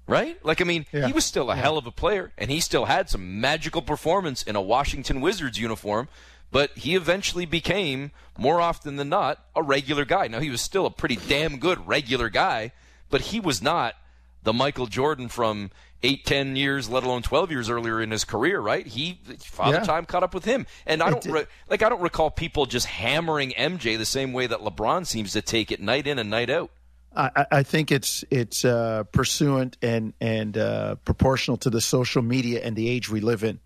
[0.07, 0.43] right?
[0.43, 1.07] Like, I mean, yeah.
[1.07, 1.61] he was still a yeah.
[1.61, 5.59] hell of a player, and he still had some magical performance in a Washington Wizards
[5.59, 6.07] uniform,
[6.51, 10.27] but he eventually became, more often than not, a regular guy.
[10.27, 12.71] Now, he was still a pretty damn good regular guy,
[13.09, 13.95] but he was not
[14.41, 15.69] the Michael Jordan from
[16.03, 18.85] eight, ten years, let alone twelve years earlier in his career, right?
[18.85, 19.83] He Father yeah.
[19.83, 22.85] Time caught up with him, and I don't re- like I don't recall people just
[22.85, 26.49] hammering MJ the same way that LeBron seems to take it night in and night
[26.49, 26.71] out.
[27.15, 32.61] I, I think it's it's uh, pursuant and and uh, proportional to the social media
[32.63, 33.59] and the age we live in.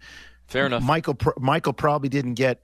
[0.48, 0.84] Fair enough.
[0.84, 2.62] Michael Michael probably didn't get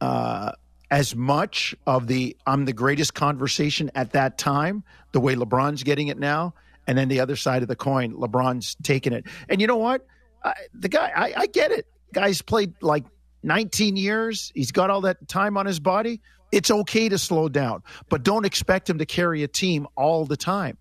[0.00, 0.52] uh,
[0.90, 6.08] as much of the "I'm the greatest" conversation at that time the way LeBron's getting
[6.08, 6.54] it now
[6.86, 9.24] and then the other side of the coin, LeBron's taking it.
[9.48, 10.06] And you know what?
[10.44, 11.86] I, the guy, I, I get it.
[12.12, 13.04] Guy's played like
[13.42, 14.52] 19 years.
[14.54, 16.20] He's got all that time on his body.
[16.52, 20.36] It's okay to slow down, but don't expect him to carry a team all the
[20.36, 20.78] time.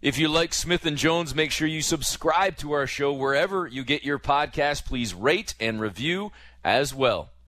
[0.00, 3.84] If you like Smith and Jones, make sure you subscribe to our show wherever you
[3.84, 4.86] get your podcast.
[4.86, 6.32] Please rate and review
[6.64, 7.28] as well.